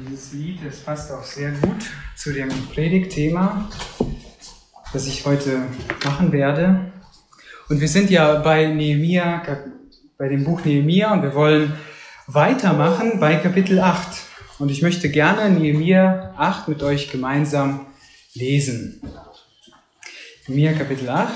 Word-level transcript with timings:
Dieses 0.00 0.32
Lied, 0.32 0.58
das 0.66 0.80
passt 0.80 1.12
auch 1.12 1.22
sehr 1.22 1.52
gut 1.52 1.84
zu 2.16 2.32
dem 2.32 2.48
Predigtthema, 2.72 3.70
das 4.92 5.06
ich 5.06 5.24
heute 5.24 5.68
machen 6.04 6.32
werde. 6.32 6.92
Und 7.68 7.80
wir 7.80 7.86
sind 7.86 8.10
ja 8.10 8.40
bei 8.40 8.66
Nehemia, 8.66 9.40
bei 10.18 10.28
dem 10.28 10.42
Buch 10.42 10.64
Nehemia 10.64 11.12
und 11.12 11.22
wir 11.22 11.32
wollen 11.36 11.74
weitermachen 12.26 13.20
bei 13.20 13.36
Kapitel 13.36 13.78
8. 13.78 14.04
Und 14.58 14.68
ich 14.72 14.82
möchte 14.82 15.10
gerne 15.10 15.48
Nehemia 15.48 16.34
8 16.38 16.66
mit 16.66 16.82
euch 16.82 17.12
gemeinsam 17.12 17.86
lesen. 18.34 19.00
Nehemia 20.48 20.72
Kapitel 20.72 21.08
8. 21.08 21.30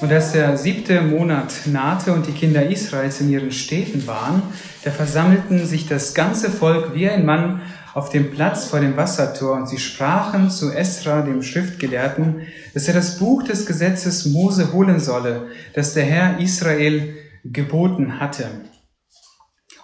Und 0.00 0.12
als 0.12 0.30
der 0.30 0.56
siebte 0.56 1.02
Monat 1.02 1.52
nahte 1.66 2.12
und 2.12 2.26
die 2.28 2.32
Kinder 2.32 2.64
Israels 2.64 3.20
in 3.20 3.30
ihren 3.30 3.50
Städten 3.50 4.06
waren, 4.06 4.42
da 4.84 4.92
versammelten 4.92 5.66
sich 5.66 5.88
das 5.88 6.14
ganze 6.14 6.50
Volk 6.50 6.94
wie 6.94 7.08
ein 7.08 7.26
Mann 7.26 7.60
auf 7.94 8.10
dem 8.10 8.30
Platz 8.30 8.66
vor 8.66 8.78
dem 8.78 8.96
Wassertor 8.96 9.56
und 9.56 9.68
sie 9.68 9.78
sprachen 9.78 10.50
zu 10.50 10.70
Esra, 10.70 11.22
dem 11.22 11.42
Schriftgelehrten, 11.42 12.42
dass 12.74 12.86
er 12.86 12.94
das 12.94 13.18
Buch 13.18 13.42
des 13.42 13.66
Gesetzes 13.66 14.26
Mose 14.26 14.72
holen 14.72 15.00
solle, 15.00 15.48
das 15.74 15.94
der 15.94 16.04
Herr 16.04 16.38
Israel 16.38 17.16
geboten 17.42 18.20
hatte. 18.20 18.46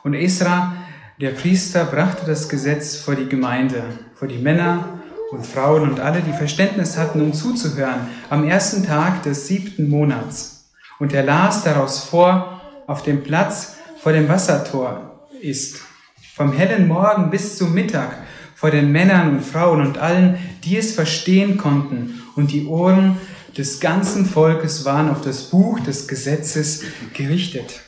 Und 0.04 0.14
Esra, 0.14 0.74
der 1.20 1.30
Priester, 1.30 1.86
brachte 1.86 2.24
das 2.24 2.48
Gesetz 2.48 2.96
vor 2.96 3.16
die 3.16 3.28
Gemeinde, 3.28 3.82
vor 4.14 4.28
die 4.28 4.38
Männer 4.38 5.00
und 5.34 5.46
Frauen 5.46 5.82
und 5.82 6.00
alle, 6.00 6.20
die 6.20 6.32
Verständnis 6.32 6.96
hatten, 6.96 7.20
um 7.20 7.32
zuzuhören, 7.32 8.08
am 8.30 8.48
ersten 8.48 8.86
Tag 8.86 9.22
des 9.22 9.46
siebten 9.46 9.88
Monats. 9.88 10.70
Und 10.98 11.12
er 11.12 11.24
las 11.24 11.64
daraus 11.64 11.98
vor, 12.04 12.60
auf 12.86 13.02
dem 13.02 13.22
Platz 13.22 13.76
vor 14.00 14.12
dem 14.12 14.28
Wassertor 14.28 15.28
ist, 15.40 15.80
vom 16.34 16.52
hellen 16.52 16.86
Morgen 16.88 17.30
bis 17.30 17.56
zum 17.58 17.74
Mittag, 17.74 18.16
vor 18.54 18.70
den 18.70 18.92
Männern 18.92 19.30
und 19.30 19.44
Frauen 19.44 19.80
und 19.80 19.98
allen, 19.98 20.38
die 20.62 20.76
es 20.76 20.94
verstehen 20.94 21.56
konnten, 21.56 22.22
und 22.36 22.50
die 22.50 22.66
Ohren 22.66 23.18
des 23.56 23.80
ganzen 23.80 24.26
Volkes 24.26 24.84
waren 24.84 25.08
auf 25.08 25.20
das 25.20 25.44
Buch 25.44 25.78
des 25.80 26.08
Gesetzes 26.08 26.82
gerichtet. 27.12 27.80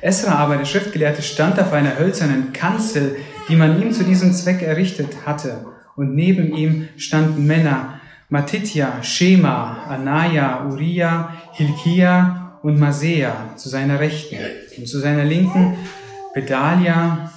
Esra 0.00 0.36
aber, 0.36 0.56
der 0.56 0.64
Schriftgelehrte, 0.64 1.22
stand 1.22 1.60
auf 1.60 1.72
einer 1.72 1.98
hölzernen 1.98 2.52
Kanzel, 2.52 3.16
die 3.48 3.56
man 3.56 3.80
ihm 3.80 3.92
zu 3.92 4.04
diesem 4.04 4.32
Zweck 4.32 4.62
errichtet 4.62 5.26
hatte 5.26 5.71
und 5.96 6.14
neben 6.14 6.56
ihm 6.56 6.88
standen 6.96 7.46
Männer, 7.46 8.00
Matitja, 8.28 9.02
Shema, 9.02 9.84
Anaya, 9.88 10.66
Uriah, 10.66 11.32
Hilkia 11.52 12.58
und 12.62 12.78
Masea 12.78 13.56
zu 13.56 13.68
seiner 13.68 14.00
Rechten 14.00 14.38
und 14.78 14.88
zu 14.88 15.00
seiner 15.00 15.24
Linken 15.24 15.76
Bedalia, 16.34 17.30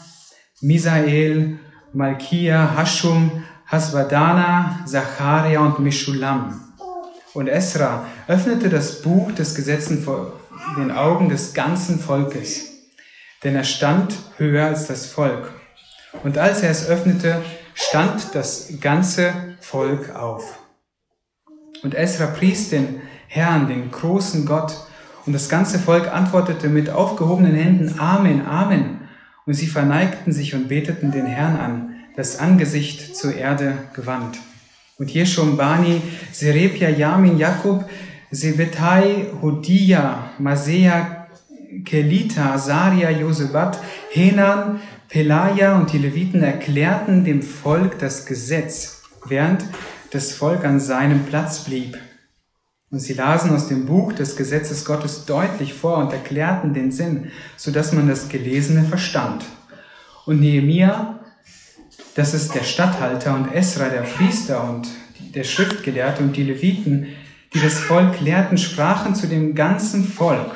Misael, 0.61 1.59
Malkia, 1.91 2.75
Hashum, 2.77 3.43
Hasbadana, 3.67 4.85
Zacharia 4.85 5.59
und 5.59 5.79
Meshulam. 5.79 6.61
Und 7.33 7.47
Esra 7.47 8.05
öffnete 8.27 8.69
das 8.69 9.01
Buch 9.01 9.33
des 9.33 9.55
Gesetzes 9.55 10.05
vor 10.05 10.39
den 10.77 10.91
Augen 10.91 11.27
des 11.27 11.53
ganzen 11.53 11.99
Volkes, 11.99 12.69
denn 13.43 13.55
er 13.55 13.65
stand 13.65 14.15
höher 14.37 14.67
als 14.67 14.87
das 14.87 15.07
Volk. 15.07 15.51
Und 16.23 16.37
als 16.37 16.61
er 16.61 16.69
es 16.69 16.87
öffnete, 16.87 17.41
stand 17.75 18.33
das 18.33 18.79
ganze 18.81 19.33
Volk 19.59 20.15
auf. 20.15 20.59
Und 21.83 21.93
Esra 21.93 22.25
pries 22.27 22.69
den 22.69 23.01
Herrn, 23.27 23.67
den 23.67 23.91
großen 23.91 24.45
Gott, 24.45 24.75
und 25.25 25.33
das 25.33 25.49
ganze 25.49 25.79
Volk 25.79 26.11
antwortete 26.11 26.69
mit 26.69 26.89
aufgehobenen 26.89 27.55
Händen 27.55 27.99
Amen, 27.99 28.45
Amen. 28.45 29.01
Und 29.45 29.53
sie 29.53 29.67
verneigten 29.67 30.31
sich 30.31 30.55
und 30.55 30.67
beteten 30.67 31.11
den 31.11 31.25
Herrn 31.25 31.57
an, 31.57 31.95
das 32.15 32.39
Angesicht 32.39 33.15
zur 33.15 33.35
Erde 33.35 33.73
gewandt. 33.93 34.37
Und 34.97 35.11
Jeshum, 35.11 35.57
Bani, 35.57 36.01
Serebia, 36.31 36.89
Yamin, 36.89 37.37
Jakob, 37.37 37.89
Sebetai, 38.31 39.27
Hodia, 39.41 40.29
Masea, 40.37 41.27
Kelita, 41.83 42.57
Saria, 42.57 43.09
Josebat, 43.09 43.79
Henan, 44.11 44.79
Pelaja 45.09 45.77
und 45.77 45.93
die 45.93 45.97
Leviten 45.97 46.43
erklärten 46.43 47.23
dem 47.23 47.41
Volk 47.41 47.99
das 47.99 48.25
Gesetz, 48.25 49.03
während 49.25 49.63
das 50.11 50.33
Volk 50.33 50.65
an 50.65 50.79
seinem 50.79 51.25
Platz 51.25 51.63
blieb. 51.63 51.97
Und 52.91 52.99
sie 52.99 53.13
lasen 53.13 53.51
aus 53.51 53.67
dem 53.67 53.85
Buch 53.85 54.13
des 54.13 54.35
Gesetzes 54.35 54.85
Gottes 54.85 55.25
deutlich 55.25 55.73
vor 55.73 55.97
und 55.97 56.13
erklärten 56.13 56.73
den 56.73 56.91
Sinn, 56.91 57.31
so 57.57 57.71
dass 57.71 57.91
man 57.91 58.07
das 58.07 58.29
Gelesene 58.29 58.83
verstand. 58.83 59.45
Und 60.25 60.39
Nehemia, 60.39 61.19
das 62.15 62.33
ist 62.33 62.55
der 62.55 62.63
Statthalter, 62.63 63.35
und 63.35 63.53
Esra, 63.53 63.89
der 63.89 64.01
Priester 64.01 64.63
und 64.69 64.87
der 65.33 65.43
Schriftgelehrte 65.43 66.23
und 66.23 66.35
die 66.35 66.43
Leviten, 66.43 67.07
die 67.53 67.59
das 67.59 67.79
Volk 67.79 68.21
lehrten, 68.21 68.57
sprachen 68.57 69.15
zu 69.15 69.27
dem 69.27 69.55
ganzen 69.55 70.03
Volk. 70.03 70.51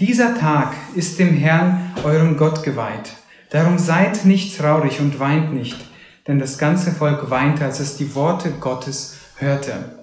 Dieser 0.00 0.38
Tag 0.38 0.74
ist 0.94 1.18
dem 1.18 1.36
Herrn, 1.36 1.92
eurem 2.04 2.36
Gott, 2.36 2.62
geweiht. 2.62 3.12
Darum 3.54 3.78
seid 3.78 4.24
nicht 4.24 4.58
traurig 4.58 4.98
und 4.98 5.20
weint 5.20 5.54
nicht, 5.54 5.76
denn 6.26 6.40
das 6.40 6.58
ganze 6.58 6.90
Volk 6.90 7.30
weinte, 7.30 7.64
als 7.64 7.78
es 7.78 7.96
die 7.96 8.16
Worte 8.16 8.50
Gottes 8.50 9.16
hörte. 9.36 9.94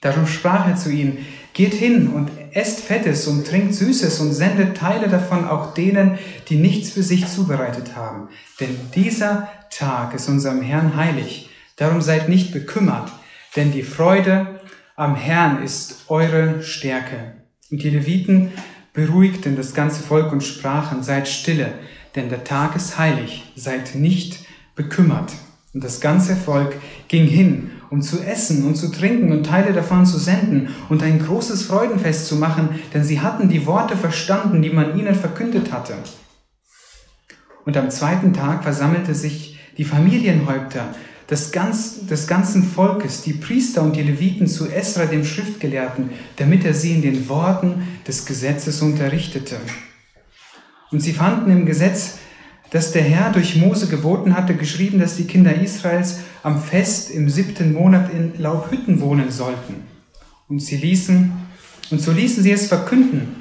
Darum 0.00 0.28
sprach 0.28 0.68
er 0.68 0.76
zu 0.76 0.88
ihnen, 0.88 1.26
geht 1.52 1.74
hin 1.74 2.06
und 2.06 2.30
esst 2.52 2.78
Fettes 2.78 3.26
und 3.26 3.44
trinkt 3.44 3.74
Süßes 3.74 4.20
und 4.20 4.32
sendet 4.32 4.76
Teile 4.76 5.08
davon 5.08 5.48
auch 5.48 5.74
denen, 5.74 6.16
die 6.48 6.54
nichts 6.54 6.90
für 6.90 7.02
sich 7.02 7.26
zubereitet 7.26 7.96
haben. 7.96 8.28
Denn 8.60 8.78
dieser 8.94 9.48
Tag 9.70 10.14
ist 10.14 10.28
unserem 10.28 10.62
Herrn 10.62 10.94
heilig. 10.94 11.50
Darum 11.74 12.02
seid 12.02 12.28
nicht 12.28 12.52
bekümmert, 12.52 13.10
denn 13.56 13.72
die 13.72 13.82
Freude 13.82 14.60
am 14.94 15.16
Herrn 15.16 15.60
ist 15.60 16.04
eure 16.06 16.62
Stärke. 16.62 17.32
Und 17.72 17.82
die 17.82 17.90
Leviten 17.90 18.52
beruhigten 18.92 19.56
das 19.56 19.74
ganze 19.74 20.04
Volk 20.04 20.30
und 20.30 20.42
sprachen, 20.44 21.02
seid 21.02 21.26
stille, 21.26 21.72
denn 22.14 22.28
der 22.28 22.44
Tag 22.44 22.76
ist 22.76 22.98
heilig, 22.98 23.52
seid 23.56 23.94
nicht 23.94 24.38
bekümmert. 24.76 25.32
Und 25.72 25.82
das 25.82 26.00
ganze 26.00 26.36
Volk 26.36 26.76
ging 27.08 27.26
hin, 27.26 27.70
um 27.90 28.00
zu 28.00 28.20
essen 28.20 28.64
und 28.64 28.76
zu 28.76 28.92
trinken 28.92 29.32
und 29.32 29.44
Teile 29.44 29.72
davon 29.72 30.06
zu 30.06 30.18
senden 30.18 30.68
und 30.88 31.02
ein 31.02 31.18
großes 31.18 31.64
Freudenfest 31.64 32.26
zu 32.26 32.36
machen, 32.36 32.68
denn 32.92 33.02
sie 33.02 33.20
hatten 33.20 33.48
die 33.48 33.66
Worte 33.66 33.96
verstanden, 33.96 34.62
die 34.62 34.70
man 34.70 34.98
ihnen 34.98 35.14
verkündet 35.14 35.72
hatte. 35.72 35.94
Und 37.64 37.76
am 37.76 37.90
zweiten 37.90 38.32
Tag 38.32 38.62
versammelte 38.62 39.14
sich 39.14 39.58
die 39.76 39.84
Familienhäupter 39.84 40.94
des, 41.30 41.50
ganz, 41.50 42.06
des 42.06 42.26
ganzen 42.26 42.62
Volkes, 42.62 43.22
die 43.22 43.32
Priester 43.32 43.82
und 43.82 43.96
die 43.96 44.02
Leviten 44.02 44.46
zu 44.46 44.68
Esra, 44.68 45.06
dem 45.06 45.24
Schriftgelehrten, 45.24 46.10
damit 46.36 46.64
er 46.64 46.74
sie 46.74 46.92
in 46.92 47.02
den 47.02 47.28
Worten 47.28 47.88
des 48.06 48.26
Gesetzes 48.26 48.82
unterrichtete. 48.82 49.56
Und 50.94 51.00
sie 51.00 51.12
fanden 51.12 51.50
im 51.50 51.66
Gesetz, 51.66 52.18
das 52.70 52.92
der 52.92 53.02
Herr 53.02 53.32
durch 53.32 53.56
Mose 53.56 53.88
geboten 53.88 54.36
hatte, 54.36 54.54
geschrieben, 54.54 55.00
dass 55.00 55.16
die 55.16 55.24
Kinder 55.24 55.52
Israels 55.52 56.20
am 56.44 56.62
Fest 56.62 57.10
im 57.10 57.28
siebten 57.28 57.72
Monat 57.72 58.12
in 58.12 58.40
Laubhütten 58.40 59.00
wohnen 59.00 59.32
sollten. 59.32 59.74
Und 60.48 60.60
sie 60.60 60.76
ließen, 60.76 61.32
und 61.90 62.00
so 62.00 62.12
ließen 62.12 62.44
sie 62.44 62.52
es 62.52 62.68
verkünden 62.68 63.34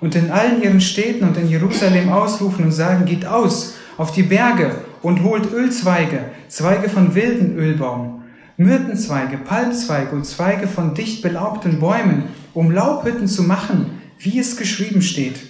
und 0.00 0.14
in 0.14 0.30
allen 0.30 0.62
ihren 0.62 0.80
Städten 0.80 1.24
und 1.24 1.36
in 1.36 1.48
Jerusalem 1.48 2.10
ausrufen 2.10 2.66
und 2.66 2.72
sagen, 2.72 3.06
geht 3.06 3.26
aus 3.26 3.74
auf 3.96 4.12
die 4.12 4.22
Berge 4.22 4.76
und 5.02 5.24
holt 5.24 5.52
Ölzweige, 5.52 6.26
Zweige 6.46 6.88
von 6.88 7.16
wilden 7.16 7.58
Ölbaum, 7.58 8.22
Myrtenzweige, 8.56 9.36
Palmzweige 9.36 10.14
und 10.14 10.26
Zweige 10.26 10.68
von 10.68 10.94
dicht 10.94 11.22
belaubten 11.22 11.80
Bäumen, 11.80 12.26
um 12.54 12.70
Laubhütten 12.70 13.26
zu 13.26 13.42
machen, 13.42 13.98
wie 14.20 14.38
es 14.38 14.56
geschrieben 14.56 15.02
steht. 15.02 15.49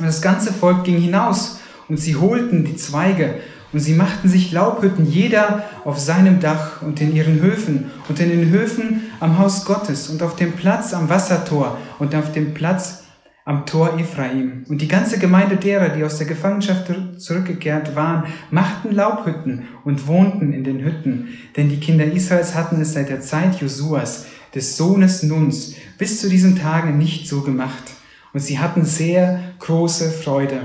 Und 0.00 0.06
das 0.06 0.20
ganze 0.20 0.52
Volk 0.52 0.82
ging 0.82 0.98
hinaus 0.98 1.60
und 1.88 2.00
sie 2.00 2.16
holten 2.16 2.64
die 2.64 2.74
Zweige 2.74 3.36
und 3.72 3.78
sie 3.78 3.92
machten 3.92 4.28
sich 4.28 4.50
Laubhütten, 4.50 5.06
jeder 5.08 5.62
auf 5.84 6.00
seinem 6.00 6.40
Dach 6.40 6.82
und 6.82 7.00
in 7.00 7.14
ihren 7.14 7.40
Höfen 7.40 7.92
und 8.08 8.18
in 8.18 8.28
den 8.28 8.50
Höfen 8.50 9.02
am 9.20 9.38
Haus 9.38 9.64
Gottes 9.64 10.08
und 10.08 10.20
auf 10.24 10.34
dem 10.34 10.50
Platz 10.50 10.94
am 10.94 11.08
Wassertor 11.08 11.78
und 12.00 12.12
auf 12.16 12.32
dem 12.32 12.54
Platz 12.54 13.04
am 13.44 13.66
Tor 13.66 13.96
Ephraim. 13.96 14.64
Und 14.68 14.82
die 14.82 14.88
ganze 14.88 15.20
Gemeinde 15.20 15.58
derer, 15.58 15.90
die 15.90 16.02
aus 16.02 16.18
der 16.18 16.26
Gefangenschaft 16.26 16.90
zurückgekehrt 17.18 17.94
waren, 17.94 18.24
machten 18.50 18.90
Laubhütten 18.90 19.68
und 19.84 20.08
wohnten 20.08 20.52
in 20.52 20.64
den 20.64 20.84
Hütten. 20.84 21.28
Denn 21.56 21.68
die 21.68 21.78
Kinder 21.78 22.04
Israels 22.04 22.56
hatten 22.56 22.80
es 22.80 22.94
seit 22.94 23.10
der 23.10 23.20
Zeit 23.20 23.60
Josuas, 23.60 24.26
des 24.56 24.76
Sohnes 24.76 25.22
Nuns, 25.22 25.74
bis 25.98 26.20
zu 26.20 26.28
diesen 26.28 26.56
Tagen 26.56 26.98
nicht 26.98 27.28
so 27.28 27.42
gemacht 27.42 27.93
und 28.34 28.40
sie 28.40 28.58
hatten 28.58 28.84
sehr 28.84 29.40
große 29.60 30.10
Freude. 30.10 30.60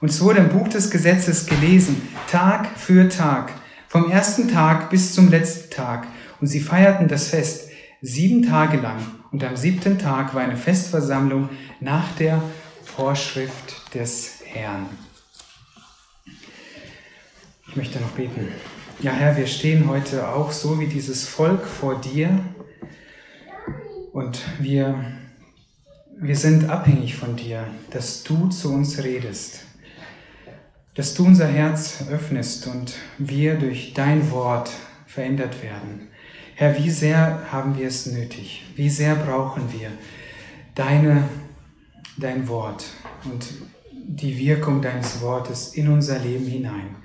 Und 0.00 0.10
es 0.10 0.20
wurde 0.20 0.38
im 0.38 0.50
Buch 0.50 0.68
des 0.68 0.90
Gesetzes 0.90 1.46
gelesen, 1.46 2.00
Tag 2.30 2.68
für 2.76 3.08
Tag, 3.08 3.52
vom 3.88 4.10
ersten 4.10 4.48
Tag 4.48 4.90
bis 4.90 5.14
zum 5.14 5.30
letzten 5.30 5.70
Tag. 5.70 6.06
Und 6.40 6.46
sie 6.46 6.60
feierten 6.60 7.08
das 7.08 7.28
Fest 7.28 7.70
sieben 8.02 8.42
Tage 8.42 8.76
lang 8.76 8.98
Und 9.32 9.42
am 9.42 9.56
siebten 9.56 9.98
Tag 9.98 10.34
war 10.34 10.42
eine 10.42 10.56
Festversammlung 10.56 11.48
nach 11.80 12.12
der 12.18 12.42
Vorschrift 12.84 13.94
des 13.94 14.42
Herrn. 14.44 14.86
Ich 17.68 17.76
möchte 17.76 17.98
noch 17.98 18.10
beten. 18.10 18.48
Ja, 19.00 19.12
Herr, 19.12 19.36
wir 19.36 19.46
stehen 19.46 19.88
heute 19.88 20.28
auch 20.28 20.52
so 20.52 20.78
wie 20.78 20.86
dieses 20.86 21.26
Volk 21.26 21.66
vor 21.66 22.00
dir 22.00 22.38
und 24.12 24.40
wir, 24.58 25.04
wir 26.18 26.36
sind 26.36 26.68
abhängig 26.68 27.14
von 27.16 27.36
dir, 27.36 27.66
dass 27.90 28.22
du 28.22 28.48
zu 28.48 28.72
uns 28.72 29.02
redest, 29.02 29.64
dass 30.94 31.14
du 31.14 31.26
unser 31.26 31.46
Herz 31.46 32.04
öffnest 32.10 32.66
und 32.66 32.94
wir 33.18 33.56
durch 33.56 33.92
dein 33.92 34.30
Wort 34.30 34.70
verändert 35.06 35.62
werden. 35.62 36.08
Herr, 36.54 36.78
wie 36.78 36.88
sehr 36.88 37.52
haben 37.52 37.76
wir 37.76 37.88
es 37.88 38.06
nötig? 38.06 38.64
Wie 38.76 38.88
sehr 38.88 39.14
brauchen 39.14 39.64
wir 39.78 39.90
deine, 40.74 41.24
dein 42.16 42.48
Wort 42.48 42.86
und 43.24 43.46
die 43.92 44.38
Wirkung 44.38 44.80
deines 44.80 45.20
Wortes 45.20 45.74
in 45.74 45.88
unser 45.88 46.18
Leben 46.18 46.46
hinein? 46.46 46.96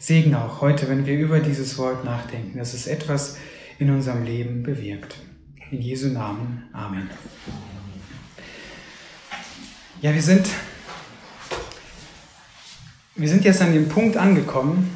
Segne 0.00 0.42
auch 0.42 0.60
heute, 0.60 0.88
wenn 0.88 1.06
wir 1.06 1.16
über 1.16 1.38
dieses 1.38 1.78
Wort 1.78 2.04
nachdenken, 2.04 2.58
dass 2.58 2.74
es 2.74 2.88
etwas 2.88 3.38
in 3.78 3.90
unserem 3.90 4.24
Leben 4.24 4.64
bewirkt. 4.64 5.16
In 5.70 5.80
Jesu 5.80 6.08
Namen. 6.08 6.64
Amen. 6.72 7.08
Ja, 10.02 10.12
wir 10.12 10.20
sind, 10.20 10.46
wir 13.14 13.28
sind 13.28 13.44
jetzt 13.46 13.62
an 13.62 13.72
dem 13.72 13.88
Punkt 13.88 14.18
angekommen, 14.18 14.94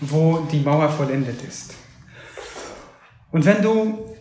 wo 0.00 0.46
die 0.52 0.60
Mauer 0.60 0.88
vollendet 0.88 1.42
ist. 1.42 1.74
Und 3.32 3.44
wenn 3.44 3.60
du, 3.60 4.14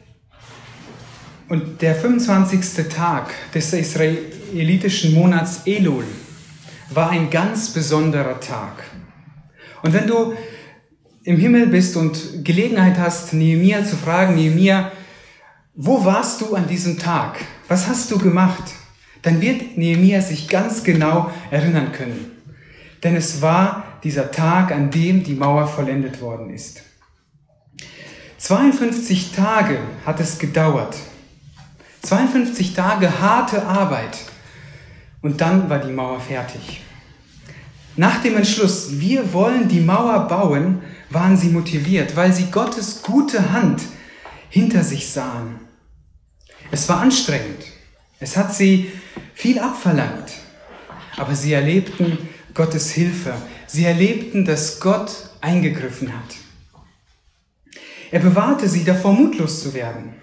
und 1.48 1.80
der 1.80 1.94
25. 1.94 2.88
Tag 2.90 3.36
des 3.54 3.72
israelitischen 3.72 5.14
Monats 5.14 5.62
Elul 5.66 6.06
war 6.90 7.12
ein 7.12 7.30
ganz 7.30 7.70
besonderer 7.70 8.40
Tag. 8.40 8.84
Und 9.84 9.94
wenn 9.94 10.08
du 10.08 10.34
im 11.24 11.38
Himmel 11.38 11.68
bist 11.68 11.96
und 11.98 12.44
Gelegenheit 12.44 12.98
hast, 12.98 13.32
Nehemiah 13.34 13.86
zu 13.86 13.96
fragen, 13.96 14.34
Nehemiah, 14.34 14.92
wo 15.76 16.04
warst 16.04 16.42
du 16.42 16.56
an 16.56 16.68
diesem 16.68 16.98
Tag? 16.98 17.38
Was 17.68 17.88
hast 17.88 18.10
du 18.10 18.18
gemacht? 18.18 18.74
Dann 19.26 19.42
wird 19.42 19.76
Nehemiah 19.76 20.22
sich 20.22 20.48
ganz 20.48 20.84
genau 20.84 21.32
erinnern 21.50 21.92
können. 21.92 22.32
Denn 23.04 23.16
es 23.16 23.42
war 23.42 23.98
dieser 24.04 24.30
Tag, 24.30 24.72
an 24.72 24.92
dem 24.92 25.24
die 25.24 25.34
Mauer 25.34 25.68
vollendet 25.68 26.22
worden 26.22 26.52
ist. 26.52 26.84
52 28.38 29.32
Tage 29.32 29.80
hat 30.06 30.20
es 30.20 30.38
gedauert. 30.38 30.96
52 32.04 32.76
Tage 32.76 33.20
harte 33.20 33.66
Arbeit. 33.66 34.16
Und 35.24 35.42
dann 35.42 35.72
war 35.72 35.80
die 35.80 35.92
Mauer 35.92 36.20
fertig. 36.20 36.84
Nach 37.96 38.22
dem 38.22 38.38
Entschluss, 38.38 39.00
wir 39.00 39.34
wollen 39.34 39.68
die 39.68 39.80
Mauer 39.80 40.28
bauen, 40.28 40.84
waren 41.10 41.36
sie 41.36 41.50
motiviert, 41.50 42.16
weil 42.16 42.32
sie 42.32 42.52
Gottes 42.52 43.02
gute 43.02 43.52
Hand 43.52 43.82
hinter 44.50 44.84
sich 44.84 45.10
sahen. 45.10 45.62
Es 46.70 46.88
war 46.88 47.02
anstrengend. 47.02 47.75
Es 48.20 48.38
hat 48.38 48.54
sie 48.54 48.92
viel 49.34 49.60
abverlangt. 49.60 50.32
Aber 51.18 51.36
sie 51.36 51.54
erlebten 51.54 52.18
Gottes 52.54 52.92
Hilfe. 52.92 53.34
Sie 53.68 53.86
erlebten, 53.86 54.46
dass 54.46 54.80
Gott 54.80 55.12
eingegriffen 55.42 56.14
hat. 56.14 56.36
Er 58.12 58.20
bewahrte 58.20 58.70
sie 58.70 58.84
davor, 58.84 59.14
mutlos 59.14 59.62
zu 59.62 59.74
werden. 59.74 60.14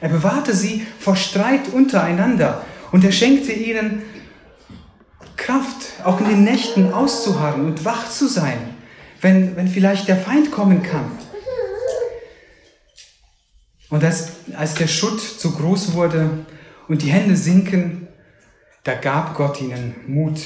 Er 0.00 0.08
bewahrte 0.08 0.54
sie 0.54 0.86
vor 0.98 1.16
Streit 1.16 1.68
untereinander 1.68 2.64
und 2.92 3.04
er 3.04 3.12
schenkte 3.12 3.52
ihnen 3.52 4.02
Kraft, 5.36 6.04
auch 6.04 6.20
in 6.20 6.28
den 6.28 6.44
Nächten 6.44 6.92
auszuharren 6.92 7.66
und 7.66 7.84
wach 7.84 8.08
zu 8.08 8.28
sein, 8.28 8.74
wenn, 9.20 9.56
wenn 9.56 9.68
vielleicht 9.68 10.08
der 10.08 10.16
Feind 10.16 10.50
kommen 10.50 10.82
kann. 10.82 11.10
Und 13.88 14.02
als, 14.02 14.28
als 14.56 14.74
der 14.74 14.88
Schutt 14.88 15.20
zu 15.20 15.52
groß 15.52 15.92
wurde 15.92 16.46
und 16.88 17.02
die 17.02 17.10
Hände 17.10 17.36
sinken, 17.36 18.08
da 18.84 18.94
gab 18.94 19.34
Gott 19.34 19.60
ihnen 19.60 19.94
Mut. 20.06 20.40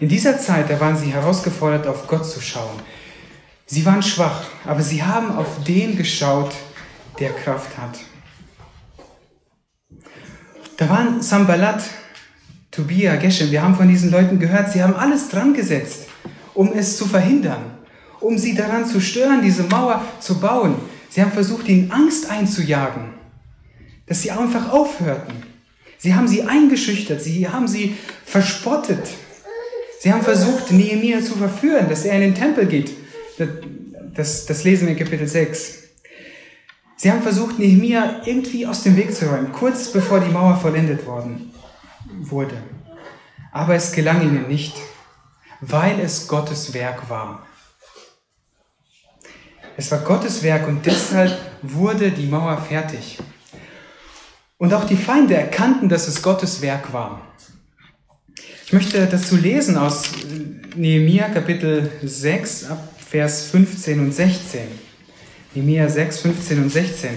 In 0.00 0.08
dieser 0.08 0.38
Zeit, 0.38 0.70
da 0.70 0.78
waren 0.78 0.96
sie 0.96 1.12
herausgefordert, 1.12 1.86
auf 1.86 2.06
Gott 2.06 2.24
zu 2.24 2.40
schauen. 2.40 2.80
Sie 3.66 3.84
waren 3.84 4.02
schwach, 4.02 4.44
aber 4.64 4.82
sie 4.82 5.02
haben 5.02 5.36
auf 5.36 5.64
den 5.64 5.96
geschaut, 5.96 6.54
der 7.18 7.30
Kraft 7.30 7.76
hat. 7.76 7.98
Da 10.76 10.88
waren 10.88 11.20
Sambalat, 11.20 11.82
Tobia, 12.70 13.16
Geshem, 13.16 13.50
wir 13.50 13.62
haben 13.62 13.74
von 13.74 13.88
diesen 13.88 14.12
Leuten 14.12 14.38
gehört, 14.38 14.70
sie 14.70 14.82
haben 14.82 14.94
alles 14.94 15.28
dran 15.28 15.52
gesetzt, 15.52 16.06
um 16.54 16.72
es 16.72 16.96
zu 16.96 17.06
verhindern, 17.06 17.78
um 18.20 18.38
sie 18.38 18.54
daran 18.54 18.86
zu 18.86 19.00
stören, 19.00 19.42
diese 19.42 19.64
Mauer 19.64 20.04
zu 20.20 20.38
bauen. 20.38 20.76
Sie 21.08 21.20
haben 21.20 21.32
versucht, 21.32 21.68
ihnen 21.68 21.90
Angst 21.90 22.30
einzujagen, 22.30 23.17
dass 24.08 24.22
sie 24.22 24.30
einfach 24.30 24.70
aufhörten. 24.70 25.42
Sie 25.98 26.14
haben 26.14 26.28
sie 26.28 26.42
eingeschüchtert, 26.44 27.22
sie 27.22 27.48
haben 27.48 27.68
sie 27.68 27.96
verspottet. 28.24 29.08
Sie 30.00 30.12
haben 30.12 30.22
versucht, 30.22 30.70
Nehemiah 30.70 31.20
zu 31.20 31.34
verführen, 31.34 31.88
dass 31.88 32.04
er 32.04 32.14
in 32.14 32.20
den 32.20 32.34
Tempel 32.34 32.66
geht. 32.66 32.92
Das, 34.14 34.46
das 34.46 34.64
lesen 34.64 34.86
wir 34.86 34.92
in 34.92 34.98
Kapitel 34.98 35.26
6. 35.26 35.78
Sie 36.96 37.10
haben 37.10 37.22
versucht, 37.22 37.58
Nehemiah 37.58 38.22
irgendwie 38.24 38.66
aus 38.66 38.82
dem 38.82 38.96
Weg 38.96 39.14
zu 39.14 39.26
räumen, 39.26 39.52
kurz 39.52 39.92
bevor 39.92 40.20
die 40.20 40.30
Mauer 40.30 40.56
vollendet 40.56 41.04
worden 41.06 41.52
wurde. 42.20 42.56
Aber 43.52 43.74
es 43.74 43.92
gelang 43.92 44.22
ihnen 44.22 44.48
nicht, 44.48 44.76
weil 45.60 46.00
es 46.00 46.28
Gottes 46.28 46.74
Werk 46.74 47.08
war. 47.10 47.46
Es 49.76 49.90
war 49.92 50.00
Gottes 50.00 50.42
Werk 50.42 50.66
und 50.66 50.84
deshalb 50.86 51.38
wurde 51.62 52.10
die 52.10 52.26
Mauer 52.26 52.58
fertig. 52.58 53.18
Und 54.58 54.74
auch 54.74 54.84
die 54.84 54.96
Feinde 54.96 55.36
erkannten, 55.36 55.88
dass 55.88 56.08
es 56.08 56.20
Gottes 56.20 56.62
Werk 56.62 56.92
war. 56.92 57.22
Ich 58.66 58.72
möchte 58.72 59.06
dazu 59.06 59.36
lesen 59.36 59.76
aus 59.76 60.10
Nehemia 60.74 61.28
Kapitel 61.28 61.90
6 62.02 62.68
ab 62.68 62.92
Vers 62.98 63.46
15 63.50 64.00
und 64.00 64.12
16. 64.12 64.60
Nehemia 65.54 65.88
6, 65.88 66.18
15 66.18 66.62
und 66.64 66.70
16. 66.70 67.10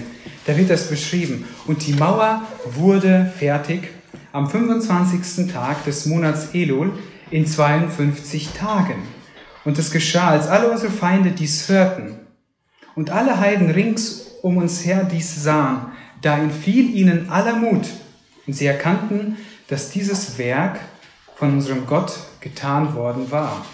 Da 0.46 0.56
wird 0.56 0.70
das 0.70 0.88
beschrieben. 0.88 1.44
Und 1.66 1.84
die 1.84 1.94
Mauer 1.94 2.42
wurde 2.64 3.30
fertig 3.36 3.88
am 4.32 4.48
25. 4.48 5.52
Tag 5.52 5.84
des 5.84 6.06
Monats 6.06 6.54
Elul 6.54 6.92
in 7.32 7.44
52 7.44 8.50
Tagen. 8.50 9.02
Und 9.64 9.78
es 9.78 9.90
geschah, 9.90 10.30
als 10.30 10.46
alle 10.46 10.70
unsere 10.70 10.92
Feinde 10.92 11.32
dies 11.32 11.68
hörten 11.68 12.20
und 12.94 13.10
alle 13.10 13.40
Heiden 13.40 13.70
rings 13.70 14.28
um 14.42 14.56
uns 14.58 14.84
her 14.84 15.08
dies 15.10 15.42
sahen, 15.42 15.92
da 16.22 16.38
entfiel 16.38 16.94
ihnen 16.94 17.28
aller 17.28 17.56
Mut. 17.56 17.86
Und 18.46 18.54
sie 18.54 18.66
erkannten, 18.66 19.36
dass 19.68 19.90
dieses 19.90 20.38
Werk 20.38 20.80
von 21.36 21.52
unserem 21.52 21.86
Gott 21.86 22.12
getan 22.40 22.94
worden 22.94 23.30
war. 23.30 23.64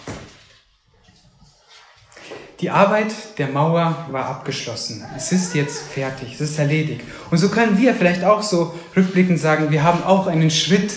Die 2.60 2.70
Arbeit 2.70 3.38
der 3.38 3.48
Mauer 3.48 4.06
war 4.10 4.26
abgeschlossen. 4.26 5.04
Es 5.16 5.30
ist 5.30 5.54
jetzt 5.54 5.80
fertig, 5.80 6.34
es 6.34 6.40
ist 6.40 6.58
erledigt. 6.58 7.02
Und 7.30 7.38
so 7.38 7.50
können 7.50 7.78
wir 7.78 7.94
vielleicht 7.94 8.24
auch 8.24 8.42
so 8.42 8.74
rückblickend 8.96 9.38
sagen, 9.38 9.70
wir 9.70 9.84
haben 9.84 10.02
auch 10.02 10.26
einen 10.26 10.50
Schritt 10.50 10.92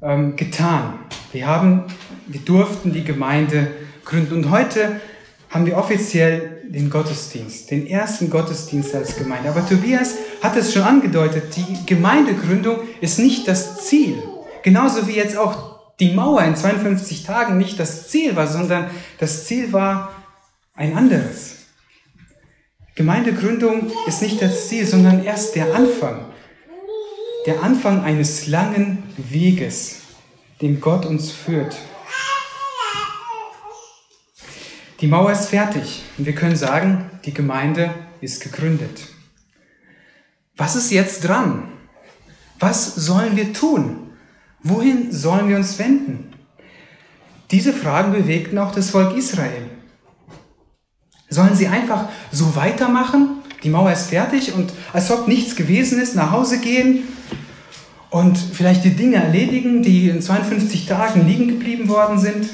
ähm, 0.00 0.36
getan. 0.36 1.00
Wir 1.32 1.48
haben, 1.48 1.84
wir 2.28 2.40
durften 2.40 2.92
die 2.92 3.02
Gemeinde 3.02 3.68
gründen. 4.04 4.34
Und 4.34 4.50
heute 4.50 5.00
haben 5.50 5.66
wir 5.66 5.76
offiziell 5.76 6.49
den 6.72 6.88
Gottesdienst, 6.88 7.70
den 7.70 7.86
ersten 7.86 8.30
Gottesdienst 8.30 8.94
als 8.94 9.16
Gemeinde. 9.16 9.48
Aber 9.48 9.66
Tobias 9.66 10.14
hat 10.40 10.56
es 10.56 10.72
schon 10.72 10.82
angedeutet, 10.82 11.56
die 11.56 11.86
Gemeindegründung 11.86 12.78
ist 13.00 13.18
nicht 13.18 13.48
das 13.48 13.86
Ziel. 13.86 14.22
Genauso 14.62 15.08
wie 15.08 15.16
jetzt 15.16 15.36
auch 15.36 15.94
die 15.98 16.12
Mauer 16.12 16.42
in 16.42 16.54
52 16.54 17.24
Tagen 17.24 17.58
nicht 17.58 17.78
das 17.80 18.08
Ziel 18.08 18.36
war, 18.36 18.46
sondern 18.46 18.90
das 19.18 19.46
Ziel 19.46 19.72
war, 19.72 20.12
ein 20.74 20.96
anderes. 20.96 21.56
Gemeindegründung 22.94 23.90
ist 24.06 24.22
nicht 24.22 24.40
das 24.40 24.68
Ziel, 24.68 24.86
sondern 24.86 25.24
erst 25.24 25.56
der 25.56 25.74
Anfang. 25.74 26.26
Der 27.46 27.62
Anfang 27.62 28.04
eines 28.04 28.46
langen 28.46 29.02
Weges, 29.16 30.02
den 30.62 30.80
Gott 30.80 31.04
uns 31.04 31.32
führt. 31.32 31.76
Die 35.00 35.06
Mauer 35.06 35.32
ist 35.32 35.48
fertig 35.48 36.02
und 36.18 36.26
wir 36.26 36.34
können 36.34 36.56
sagen, 36.56 37.06
die 37.24 37.32
Gemeinde 37.32 37.94
ist 38.20 38.42
gegründet. 38.42 39.08
Was 40.56 40.76
ist 40.76 40.90
jetzt 40.90 41.26
dran? 41.26 41.68
Was 42.58 42.94
sollen 42.94 43.36
wir 43.36 43.52
tun? 43.52 44.10
Wohin 44.62 45.10
sollen 45.10 45.48
wir 45.48 45.56
uns 45.56 45.78
wenden? 45.78 46.34
Diese 47.50 47.72
Fragen 47.72 48.12
bewegten 48.12 48.58
auch 48.58 48.74
das 48.74 48.90
Volk 48.90 49.16
Israel. 49.16 49.70
Sollen 51.30 51.54
sie 51.54 51.68
einfach 51.68 52.08
so 52.30 52.54
weitermachen, 52.54 53.40
Die 53.62 53.68
Mauer 53.68 53.92
ist 53.92 54.08
fertig 54.08 54.54
und 54.54 54.72
als 54.92 55.10
ob 55.10 55.28
nichts 55.28 55.54
gewesen 55.54 56.00
ist, 56.00 56.14
nach 56.14 56.30
Hause 56.30 56.60
gehen 56.60 57.04
und 58.08 58.38
vielleicht 58.38 58.84
die 58.84 58.96
Dinge 58.96 59.16
erledigen, 59.16 59.82
die 59.82 60.08
in 60.08 60.22
52 60.22 60.86
Tagen 60.86 61.26
liegen 61.26 61.48
geblieben 61.48 61.88
worden 61.88 62.18
sind. 62.18 62.48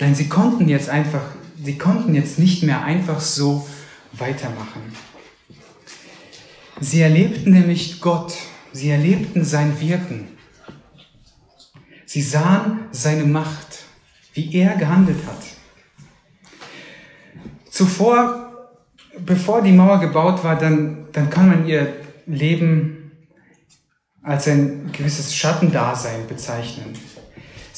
Nein, 0.00 0.14
sie 0.14 0.28
konnten 0.28 0.68
jetzt 0.68 0.88
einfach, 0.88 1.22
sie 1.62 1.76
konnten 1.76 2.14
jetzt 2.14 2.38
nicht 2.38 2.62
mehr 2.62 2.84
einfach 2.84 3.20
so 3.20 3.68
weitermachen. 4.12 4.82
Sie 6.80 7.00
erlebten 7.00 7.50
nämlich 7.50 8.00
Gott, 8.00 8.34
sie 8.72 8.90
erlebten 8.90 9.44
sein 9.44 9.80
Wirken. 9.80 10.28
Sie 12.06 12.22
sahen 12.22 12.86
seine 12.92 13.24
Macht, 13.24 13.84
wie 14.32 14.54
er 14.54 14.76
gehandelt 14.76 15.26
hat. 15.26 15.42
Zuvor, 17.70 18.70
bevor 19.18 19.62
die 19.62 19.72
Mauer 19.72 20.00
gebaut 20.00 20.44
war, 20.44 20.56
dann, 20.56 21.08
dann 21.12 21.28
kann 21.28 21.48
man 21.48 21.66
ihr 21.66 21.96
Leben 22.26 23.12
als 24.22 24.46
ein 24.46 24.90
gewisses 24.92 25.34
Schattendasein 25.34 26.26
bezeichnen. 26.28 26.94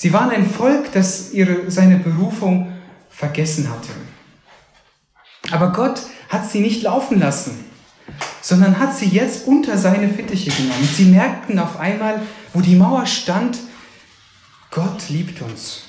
Sie 0.00 0.14
waren 0.14 0.30
ein 0.30 0.48
Volk, 0.48 0.92
das 0.92 1.30
ihre, 1.34 1.70
seine 1.70 1.98
Berufung 1.98 2.72
vergessen 3.10 3.68
hatte. 3.68 3.90
Aber 5.50 5.74
Gott 5.74 6.00
hat 6.30 6.50
sie 6.50 6.60
nicht 6.60 6.82
laufen 6.82 7.20
lassen, 7.20 7.66
sondern 8.40 8.78
hat 8.78 8.96
sie 8.96 9.10
jetzt 9.10 9.46
unter 9.46 9.76
seine 9.76 10.08
Fittiche 10.08 10.52
genommen. 10.52 10.88
Sie 10.90 11.04
merkten 11.04 11.58
auf 11.58 11.78
einmal, 11.78 12.22
wo 12.54 12.62
die 12.62 12.76
Mauer 12.76 13.04
stand, 13.04 13.58
Gott 14.70 15.10
liebt 15.10 15.42
uns. 15.42 15.82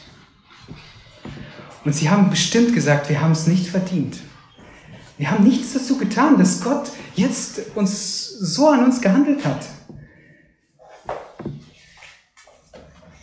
Und 1.86 1.96
sie 1.96 2.10
haben 2.10 2.30
bestimmt 2.30 2.74
gesagt, 2.74 3.08
wir 3.08 3.22
haben 3.22 3.32
es 3.32 3.48
nicht 3.48 3.68
verdient. 3.68 4.18
Wir 5.18 5.32
haben 5.32 5.46
nichts 5.46 5.72
dazu 5.72 5.98
getan, 5.98 6.38
dass 6.38 6.60
Gott 6.60 6.92
jetzt 7.16 7.62
uns 7.76 8.28
so 8.28 8.68
an 8.68 8.84
uns 8.84 9.00
gehandelt 9.00 9.46
hat. 9.46 9.66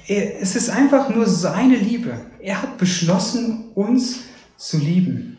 Es 0.09 0.57
ist 0.57 0.71
einfach 0.71 1.11
nur 1.15 1.27
seine 1.27 1.77
Liebe. 1.77 2.19
Er 2.41 2.63
hat 2.63 2.79
beschlossen, 2.79 3.67
uns 3.75 4.21
zu 4.57 4.79
lieben. 4.79 5.37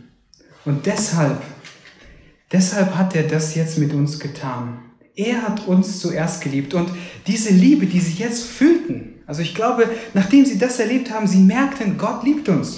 Und 0.64 0.86
deshalb, 0.86 1.42
deshalb 2.52 2.96
hat 2.96 3.16
er 3.16 3.24
das 3.24 3.56
jetzt 3.56 3.80
mit 3.80 3.94
uns 3.94 4.20
getan. 4.20 4.80
Er 5.16 5.42
hat 5.42 5.68
uns 5.68 6.00
zuerst 6.00 6.42
geliebt. 6.42 6.76
Und 6.76 6.92
diese 7.26 7.52
Liebe, 7.52 7.88
die 7.88 8.00
sie 8.00 8.22
jetzt 8.22 8.44
fühlten, 8.44 9.16
also 9.26 9.42
ich 9.42 9.56
glaube, 9.56 9.90
nachdem 10.14 10.46
sie 10.46 10.60
das 10.60 10.80
erlebt 10.80 11.12
haben, 11.12 11.26
sie 11.26 11.40
merkten, 11.40 11.98
Gott 11.98 12.24
liebt 12.24 12.48
uns. 12.48 12.78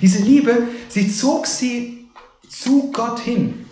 Diese 0.00 0.22
Liebe, 0.22 0.68
sie 0.88 1.12
zog 1.12 1.46
sie 1.46 2.08
zu 2.48 2.92
Gott 2.92 3.18
hin. 3.20 3.66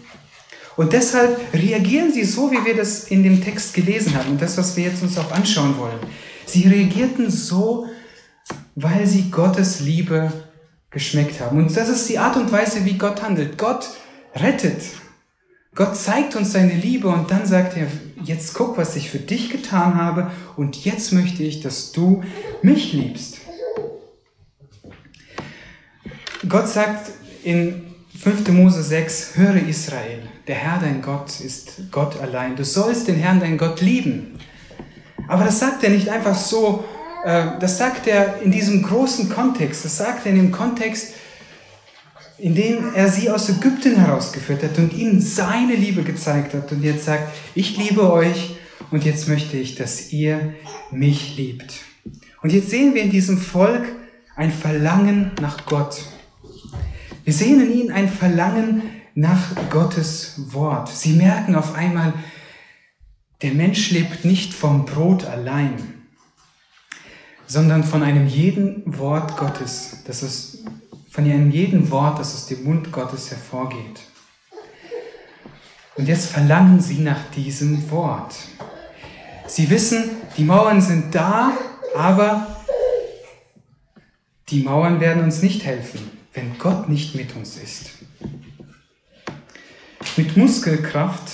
Und 0.77 0.93
deshalb 0.93 1.39
reagieren 1.55 2.13
sie 2.13 2.25
so, 2.25 2.51
wie 2.51 2.65
wir 2.65 2.77
das 2.77 3.05
in 3.05 3.23
dem 3.23 3.43
Text 3.43 3.73
gelesen 3.73 4.15
haben 4.15 4.33
und 4.33 4.43
das, 4.43 4.59
was 4.59 4.77
wir 4.77 4.85
jetzt 4.85 5.03
uns 5.03 5.17
auch 5.17 5.31
anschauen 5.31 5.79
wollen. 5.79 5.99
Sie 6.47 6.67
reagierten 6.69 7.31
so, 7.31 7.87
weil 8.75 9.07
sie 9.07 9.31
Gottes 9.31 9.81
Liebe 9.81 10.33
geschmeckt 10.91 11.41
haben. 11.41 11.59
Und 11.59 11.77
das 11.77 11.89
ist 11.89 12.09
die 12.09 12.19
Art 12.19 12.37
und 12.37 12.51
Weise, 12.53 12.85
wie 12.85 12.97
Gott 12.97 13.23
handelt. 13.23 13.59
Gott 13.59 13.91
rettet. 14.35 14.83
Gott 15.75 15.97
zeigt 15.97 16.37
uns 16.37 16.53
seine 16.53 16.73
Liebe 16.73 17.09
und 17.09 17.31
dann 17.31 17.47
sagt 17.47 17.77
er, 17.77 17.87
jetzt 18.25 18.55
guck, 18.55 18.79
was 18.79 18.97
ich 18.97 19.11
für 19.11 19.19
dich 19.19 19.51
getan 19.51 19.97
habe 19.97 20.31
und 20.57 20.85
jetzt 20.85 21.13
möchte 21.13 21.43
ich, 21.43 21.61
dass 21.61 21.93
du 21.93 22.23
mich 22.63 22.95
liebst. 22.95 23.41
Gott 26.49 26.69
sagt 26.69 27.11
in 27.45 27.83
5. 28.19 28.49
Mose 28.49 28.83
6, 28.83 29.37
höre 29.37 29.57
Israel, 29.57 30.23
der 30.47 30.55
Herr 30.55 30.79
dein 30.79 31.03
Gott 31.03 31.41
ist 31.41 31.91
Gott 31.91 32.21
allein. 32.21 32.57
Du 32.57 32.65
sollst 32.65 33.09
den 33.09 33.17
Herrn 33.17 33.41
dein 33.41 33.59
Gott 33.59 33.83
lieben. 33.83 34.39
Aber 35.29 35.45
das 35.45 35.59
sagt 35.59 35.83
er 35.83 35.91
nicht 35.91 36.09
einfach 36.09 36.35
so, 36.35 36.85
äh, 37.25 37.59
das 37.61 37.79
sagt 37.79 38.07
er 38.07 38.41
in 38.43 38.51
diesem 38.51 38.83
großen 38.83 39.29
Kontext, 39.29 39.85
das 39.85 39.97
sagt 39.99 40.27
er 40.27 40.33
in 40.33 40.39
dem 40.39 40.53
Kontext, 40.53 41.15
in 42.39 42.55
dem 42.55 42.95
er 42.95 43.09
sie 43.09 43.31
aus 43.31 43.49
Ägypten 43.49 43.97
herausgeführt 43.97 44.63
hat 44.63 44.79
und 44.79 44.93
ihnen 44.93 45.21
seine 45.21 45.75
Liebe 45.75 46.03
gezeigt 46.03 46.55
hat 46.55 46.71
und 46.71 46.83
jetzt 46.83 47.07
sagt, 47.07 47.35
ich 47.55 47.77
liebe 47.79 48.13
euch 48.13 48.57
und 48.91 49.05
jetzt 49.05 49.29
möchte 49.29 49.57
ich, 49.57 49.75
dass 49.75 50.13
ihr 50.13 50.55
mich 50.91 51.37
liebt. 51.37 51.81
Und 52.43 52.53
jetzt 52.53 52.71
sehen 52.71 52.95
wir 52.95 53.03
in 53.03 53.11
diesem 53.11 53.39
Volk 53.39 53.85
ein 54.37 54.53
Verlangen 54.53 55.33
nach 55.41 55.65
Gott. 55.67 56.03
Wir 57.25 57.33
sehen 57.33 57.61
in 57.61 57.73
ihnen 57.73 57.91
ein 57.91 58.09
Verlangen 58.09 58.83
nach 59.15 59.41
Gottes 59.71 60.35
Wort. 60.53 60.89
Sie 60.89 61.15
merken 61.15 61.57
auf 61.57 61.75
einmal, 61.75 62.13
der 63.43 63.53
Mensch 63.53 63.91
lebt 63.91 64.25
nicht 64.25 64.55
vom 64.55 64.85
Brot 64.85 65.25
allein, 65.25 65.95
sondern 67.47 67.85
von 67.85 68.03
einem 68.03 68.27
jeden 68.27 68.99
Wort 68.99 69.37
Gottes, 69.37 70.03
das 70.07 70.23
ist 70.23 70.65
von 71.11 71.25
einem 71.25 71.51
jeden 71.51 71.91
Wort, 71.91 72.19
das 72.19 72.35
aus 72.35 72.47
dem 72.47 72.65
Mund 72.65 72.93
Gottes 72.93 73.31
hervorgeht. 73.31 74.01
Und 75.97 76.09
jetzt 76.09 76.27
verlangen 76.27 76.81
sie 76.81 76.99
nach 76.99 77.31
diesem 77.31 77.91
Wort. 77.91 78.35
Sie 79.47 79.71
wissen, 79.71 80.11
die 80.37 80.45
Mauern 80.45 80.81
sind 80.81 81.15
da, 81.15 81.53
aber 81.97 82.57
die 84.49 84.63
Mauern 84.63 85.01
werden 85.01 85.23
uns 85.23 85.43
nicht 85.43 85.65
helfen 85.65 86.17
wenn 86.37 86.59
Gott 86.59 86.89
nicht 86.89 87.15
mit 87.15 87.35
uns 87.35 87.57
ist. 87.57 87.91
Mit 90.17 90.37
Muskelkraft 90.37 91.33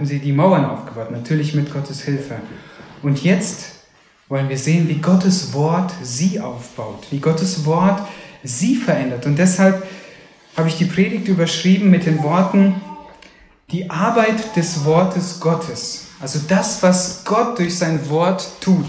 haben 0.00 0.06
sie 0.06 0.18
die 0.18 0.32
Mauern 0.32 0.64
aufgebaut, 0.64 1.10
natürlich 1.10 1.52
mit 1.52 1.70
Gottes 1.70 2.00
Hilfe. 2.00 2.36
Und 3.02 3.22
jetzt 3.22 3.66
wollen 4.30 4.48
wir 4.48 4.56
sehen, 4.56 4.88
wie 4.88 4.94
Gottes 4.94 5.52
Wort 5.52 5.92
sie 6.02 6.40
aufbaut, 6.40 7.08
wie 7.10 7.18
Gottes 7.18 7.66
Wort 7.66 8.00
sie 8.42 8.76
verändert. 8.76 9.26
Und 9.26 9.36
deshalb 9.38 9.86
habe 10.56 10.68
ich 10.68 10.78
die 10.78 10.86
Predigt 10.86 11.28
überschrieben 11.28 11.90
mit 11.90 12.06
den 12.06 12.22
Worten, 12.22 12.80
die 13.72 13.90
Arbeit 13.90 14.56
des 14.56 14.86
Wortes 14.86 15.38
Gottes. 15.38 16.06
Also 16.18 16.40
das, 16.48 16.82
was 16.82 17.22
Gott 17.26 17.58
durch 17.58 17.76
sein 17.76 18.08
Wort 18.08 18.52
tut. 18.62 18.88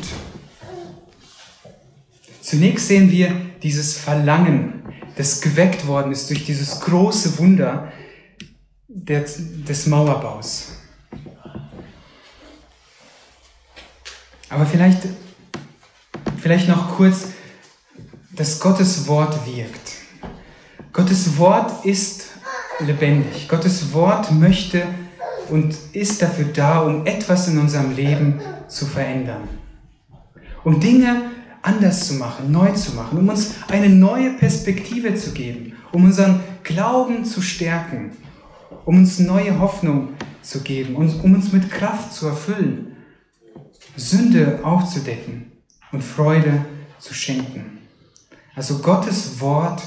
Zunächst 2.39 2.87
sehen 2.87 3.11
wir 3.11 3.35
dieses 3.61 3.97
Verlangen 3.97 4.81
das 5.17 5.41
geweckt 5.41 5.85
worden 5.87 6.13
ist 6.13 6.29
durch 6.29 6.45
dieses 6.45 6.79
große 6.79 7.37
Wunder 7.37 7.91
des 8.87 9.87
Mauerbaus. 9.87 10.77
Aber 14.51 14.65
vielleicht, 14.65 15.03
vielleicht 16.37 16.67
noch 16.67 16.97
kurz, 16.97 17.29
dass 18.35 18.59
Gottes 18.59 19.07
Wort 19.07 19.45
wirkt. 19.45 19.93
Gottes 20.91 21.37
Wort 21.37 21.85
ist 21.85 22.25
lebendig. 22.79 23.47
Gottes 23.47 23.93
Wort 23.93 24.29
möchte 24.31 24.83
und 25.49 25.75
ist 25.93 26.21
dafür 26.21 26.45
da, 26.53 26.81
um 26.81 27.05
etwas 27.05 27.47
in 27.47 27.59
unserem 27.59 27.95
Leben 27.95 28.41
zu 28.67 28.85
verändern. 28.85 29.47
Um 30.65 30.81
Dinge 30.81 31.31
anders 31.61 32.07
zu 32.07 32.15
machen, 32.15 32.51
neu 32.51 32.71
zu 32.73 32.93
machen, 32.93 33.19
um 33.19 33.29
uns 33.29 33.55
eine 33.69 33.89
neue 33.89 34.31
Perspektive 34.31 35.15
zu 35.15 35.31
geben, 35.31 35.77
um 35.93 36.03
unseren 36.03 36.41
Glauben 36.63 37.23
zu 37.23 37.41
stärken, 37.41 38.11
um 38.83 38.97
uns 38.97 39.17
neue 39.19 39.59
Hoffnung 39.59 40.09
zu 40.41 40.59
geben 40.59 40.95
und 40.95 41.23
um 41.23 41.35
uns 41.35 41.53
mit 41.53 41.71
Kraft 41.71 42.13
zu 42.13 42.27
erfüllen, 42.27 42.91
Sünde 43.95 44.59
aufzudecken 44.63 45.51
und 45.91 46.03
Freude 46.03 46.65
zu 46.99 47.13
schenken. 47.13 47.79
Also 48.55 48.79
Gottes 48.79 49.39
Wort 49.39 49.81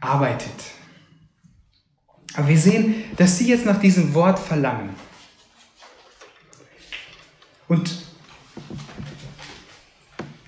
arbeitet. 0.00 0.54
Aber 2.34 2.48
wir 2.48 2.58
sehen, 2.58 3.04
dass 3.16 3.38
sie 3.38 3.48
jetzt 3.48 3.64
nach 3.64 3.80
diesem 3.80 4.12
Wort 4.14 4.38
verlangen. 4.38 4.90
Und 7.68 8.04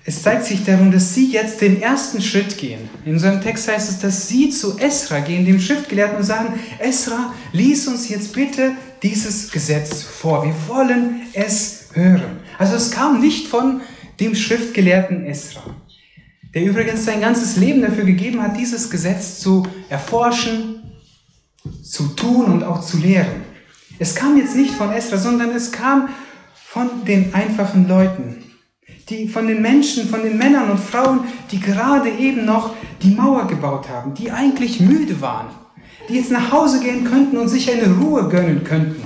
es 0.03 0.21
zeigt 0.21 0.45
sich 0.45 0.63
darum, 0.63 0.91
dass 0.91 1.13
sie 1.13 1.31
jetzt 1.31 1.59
den 1.59 1.81
ersten 1.81 2.21
Schritt 2.21 2.57
gehen. 2.57 2.89
In 3.03 3.13
unserem 3.13 3.41
Text 3.41 3.67
heißt 3.67 3.89
es, 3.89 3.99
dass 3.99 4.29
sie 4.29 4.49
zu 4.49 4.77
Esra 4.77 5.19
gehen, 5.19 5.45
dem 5.45 5.59
Schriftgelehrten, 5.59 6.17
und 6.17 6.23
sagen, 6.23 6.59
Esra, 6.79 7.33
lies 7.51 7.87
uns 7.87 8.07
jetzt 8.07 8.31
bitte 8.31 8.71
dieses 9.03 9.51
Gesetz 9.51 10.03
vor. 10.03 10.45
Wir 10.45 10.55
wollen 10.67 11.23
es 11.33 11.76
hören. 11.97 12.39
Also 12.57 12.75
es 12.75 12.91
kam 12.91 13.19
nicht 13.19 13.47
von 13.47 13.81
dem 14.19 14.35
Schriftgelehrten 14.35 15.25
Esra, 15.25 15.63
der 16.53 16.63
übrigens 16.63 17.05
sein 17.05 17.21
ganzes 17.21 17.57
Leben 17.57 17.81
dafür 17.81 18.05
gegeben 18.05 18.41
hat, 18.41 18.57
dieses 18.57 18.89
Gesetz 18.89 19.39
zu 19.39 19.63
erforschen, 19.89 20.91
zu 21.83 22.07
tun 22.09 22.45
und 22.45 22.63
auch 22.63 22.81
zu 22.81 22.97
lehren. 22.97 23.43
Es 23.99 24.15
kam 24.15 24.37
jetzt 24.37 24.55
nicht 24.55 24.73
von 24.73 24.91
Esra, 24.91 25.17
sondern 25.17 25.51
es 25.51 25.71
kam 25.71 26.09
von 26.53 27.05
den 27.05 27.33
einfachen 27.33 27.87
Leuten, 27.87 28.43
die, 29.09 29.27
von 29.27 29.47
den 29.47 29.61
Menschen, 29.61 30.07
von 30.07 30.21
den 30.21 30.37
Männern 30.37 30.69
und 30.69 30.79
Frauen, 30.79 31.21
die 31.51 31.59
gerade 31.59 32.09
eben 32.09 32.45
noch 32.45 32.75
die 33.01 33.13
Mauer 33.13 33.47
gebaut 33.47 33.89
haben, 33.89 34.13
die 34.13 34.31
eigentlich 34.31 34.79
müde 34.79 35.21
waren, 35.21 35.47
die 36.09 36.15
jetzt 36.15 36.31
nach 36.31 36.51
Hause 36.51 36.79
gehen 36.81 37.03
könnten 37.05 37.37
und 37.37 37.47
sich 37.47 37.71
eine 37.71 37.91
Ruhe 37.95 38.27
gönnen 38.29 38.63
könnten. 38.63 39.01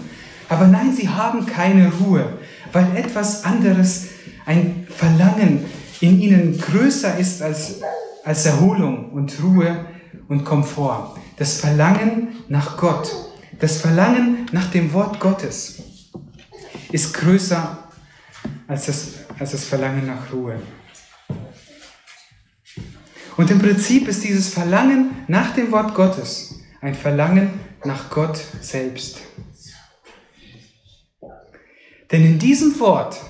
Aber 0.50 0.67
nein, 0.67 0.93
sie 0.93 1.07
haben 1.07 1.45
keine 1.45 1.91
Ruhe, 1.93 2.38
weil 2.71 2.95
etwas 2.95 3.43
anderes, 3.43 4.07
ein 4.45 4.87
Verlangen 4.89 5.65
in 5.99 6.19
ihnen 6.19 6.57
größer 6.57 7.17
ist 7.17 7.41
als, 7.41 7.81
als 8.23 8.45
Erholung 8.45 9.11
und 9.11 9.33
Ruhe 9.43 9.85
und 10.27 10.43
Komfort. 10.43 11.15
Das 11.37 11.59
Verlangen 11.59 12.29
nach 12.49 12.77
Gott, 12.77 13.11
das 13.59 13.77
Verlangen 13.77 14.47
nach 14.51 14.71
dem 14.71 14.93
Wort 14.93 15.19
Gottes 15.19 15.83
ist 16.91 17.13
größer 17.13 17.77
als 18.67 18.85
das, 18.85 19.07
als 19.39 19.51
das 19.51 19.65
Verlangen 19.65 20.07
nach 20.07 20.31
Ruhe. 20.33 20.59
Und 23.37 23.49
im 23.49 23.59
Prinzip 23.59 24.07
ist 24.07 24.23
dieses 24.23 24.49
Verlangen 24.49 25.11
nach 25.27 25.53
dem 25.53 25.71
Wort 25.71 25.95
Gottes 25.95 26.59
ein 26.81 26.95
Verlangen 26.95 27.51
nach 27.85 28.09
Gott 28.09 28.39
selbst. 28.61 29.19
Denn 32.11 32.25
in 32.25 32.39
diesem 32.39 32.79
Wort 32.79 33.21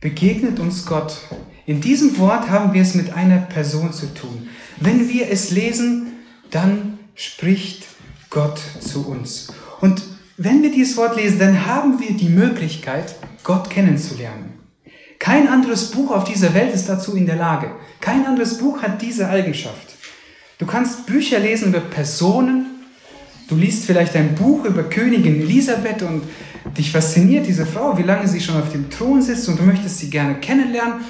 begegnet 0.00 0.60
uns 0.60 0.84
Gott. 0.86 1.18
In 1.66 1.80
diesem 1.80 2.18
Wort 2.18 2.50
haben 2.50 2.72
wir 2.74 2.82
es 2.82 2.94
mit 2.94 3.12
einer 3.12 3.38
Person 3.38 3.92
zu 3.92 4.12
tun. 4.14 4.48
Wenn 4.78 5.08
wir 5.08 5.30
es 5.30 5.50
lesen, 5.50 6.12
dann 6.50 6.98
spricht 7.14 7.86
Gott 8.30 8.60
zu 8.80 9.08
uns. 9.08 9.52
Und 9.80 10.02
wenn 10.36 10.62
wir 10.62 10.70
dieses 10.70 10.96
Wort 10.96 11.16
lesen, 11.16 11.38
dann 11.38 11.66
haben 11.66 11.98
wir 11.98 12.12
die 12.14 12.28
Möglichkeit, 12.28 13.16
Gott 13.42 13.70
kennenzulernen. 13.70 14.52
Kein 15.18 15.48
anderes 15.48 15.90
Buch 15.90 16.10
auf 16.10 16.24
dieser 16.24 16.52
Welt 16.52 16.74
ist 16.74 16.88
dazu 16.88 17.16
in 17.16 17.26
der 17.26 17.36
Lage. 17.36 17.74
Kein 18.00 18.26
anderes 18.26 18.58
Buch 18.58 18.82
hat 18.82 19.00
diese 19.00 19.28
Eigenschaft. 19.28 19.94
Du 20.58 20.66
kannst 20.66 21.06
Bücher 21.06 21.38
lesen 21.38 21.68
über 21.68 21.80
Personen. 21.80 22.75
Du 23.48 23.54
liest 23.54 23.84
vielleicht 23.84 24.16
ein 24.16 24.34
Buch 24.34 24.64
über 24.64 24.82
Königin 24.82 25.40
Elisabeth 25.40 26.02
und 26.02 26.22
dich 26.76 26.90
fasziniert 26.90 27.46
diese 27.46 27.64
Frau, 27.64 27.96
wie 27.96 28.02
lange 28.02 28.26
sie 28.26 28.40
schon 28.40 28.60
auf 28.60 28.72
dem 28.72 28.90
Thron 28.90 29.22
sitzt 29.22 29.48
und 29.48 29.58
du 29.58 29.62
möchtest 29.62 29.98
sie 29.98 30.10
gerne 30.10 30.34
kennenlernen. 30.40 31.04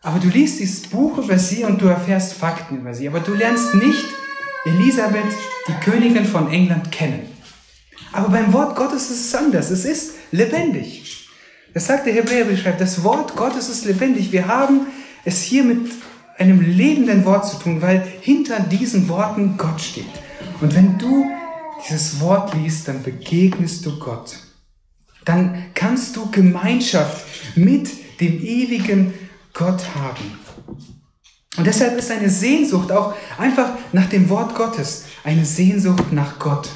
Aber 0.00 0.18
du 0.18 0.28
liest 0.28 0.60
dieses 0.60 0.82
Buch 0.88 1.18
über 1.18 1.38
sie 1.38 1.64
und 1.64 1.80
du 1.80 1.86
erfährst 1.86 2.32
Fakten 2.32 2.78
über 2.78 2.94
sie. 2.94 3.06
Aber 3.06 3.20
du 3.20 3.34
lernst 3.34 3.74
nicht 3.74 4.04
Elisabeth, 4.64 5.30
die 5.68 5.90
Königin 5.90 6.24
von 6.24 6.50
England, 6.50 6.90
kennen. 6.90 7.20
Aber 8.12 8.30
beim 8.30 8.52
Wort 8.52 8.74
Gottes 8.74 9.10
ist 9.10 9.26
es 9.26 9.34
anders. 9.34 9.70
Es 9.70 9.84
ist 9.84 10.14
lebendig. 10.32 11.28
Das 11.74 11.86
sagt 11.86 12.06
der 12.06 12.14
Hebräerbrief, 12.14 12.64
das 12.78 13.04
Wort 13.04 13.36
Gottes 13.36 13.68
ist 13.68 13.84
lebendig. 13.84 14.32
Wir 14.32 14.48
haben 14.48 14.86
es 15.24 15.42
hier 15.42 15.64
mit 15.64 15.90
einem 16.38 16.60
lebenden 16.60 17.24
Wort 17.26 17.46
zu 17.46 17.58
tun, 17.58 17.82
weil 17.82 18.06
hinter 18.22 18.58
diesen 18.60 19.08
Worten 19.08 19.56
Gott 19.58 19.80
steht. 19.80 20.06
Und 20.60 20.74
wenn 20.74 20.98
du 20.98 21.26
dieses 21.84 22.20
Wort 22.20 22.54
liest, 22.54 22.88
dann 22.88 23.02
begegnest 23.02 23.84
du 23.86 23.98
Gott. 23.98 24.36
Dann 25.24 25.66
kannst 25.74 26.16
du 26.16 26.30
Gemeinschaft 26.30 27.24
mit 27.56 27.88
dem 28.20 28.42
ewigen 28.42 29.14
Gott 29.52 29.82
haben. 29.94 30.38
Und 31.56 31.66
deshalb 31.66 31.98
ist 31.98 32.10
eine 32.10 32.30
Sehnsucht 32.30 32.90
auch 32.90 33.14
einfach 33.36 33.72
nach 33.92 34.08
dem 34.08 34.28
Wort 34.28 34.54
Gottes, 34.54 35.04
eine 35.22 35.44
Sehnsucht 35.44 36.12
nach 36.12 36.38
Gott. 36.38 36.68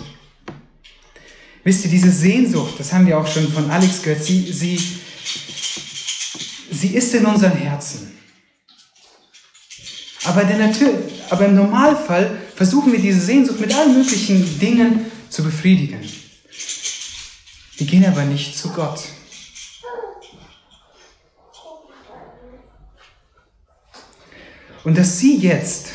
Wisst 1.64 1.84
ihr, 1.84 1.90
diese 1.90 2.12
Sehnsucht, 2.12 2.74
das 2.78 2.92
haben 2.92 3.06
wir 3.06 3.18
auch 3.18 3.26
schon 3.26 3.50
von 3.50 3.70
Alex 3.70 4.02
gehört, 4.02 4.22
sie, 4.22 4.52
sie, 4.52 4.78
sie 6.70 6.94
ist 6.94 7.14
in 7.14 7.26
unseren 7.26 7.56
Herzen. 7.56 8.15
Aber, 10.26 10.44
der 10.44 10.58
Natur, 10.58 10.90
aber 11.30 11.46
im 11.46 11.54
Normalfall 11.54 12.38
versuchen 12.54 12.92
wir 12.92 12.98
diese 12.98 13.20
Sehnsucht 13.20 13.60
mit 13.60 13.74
allen 13.74 13.94
möglichen 13.94 14.58
Dingen 14.58 15.06
zu 15.28 15.42
befriedigen. 15.42 16.00
Wir 17.76 17.86
gehen 17.86 18.04
aber 18.06 18.24
nicht 18.24 18.56
zu 18.56 18.70
Gott. 18.70 19.00
Und 24.84 24.96
dass 24.96 25.18
sie 25.18 25.38
jetzt 25.38 25.88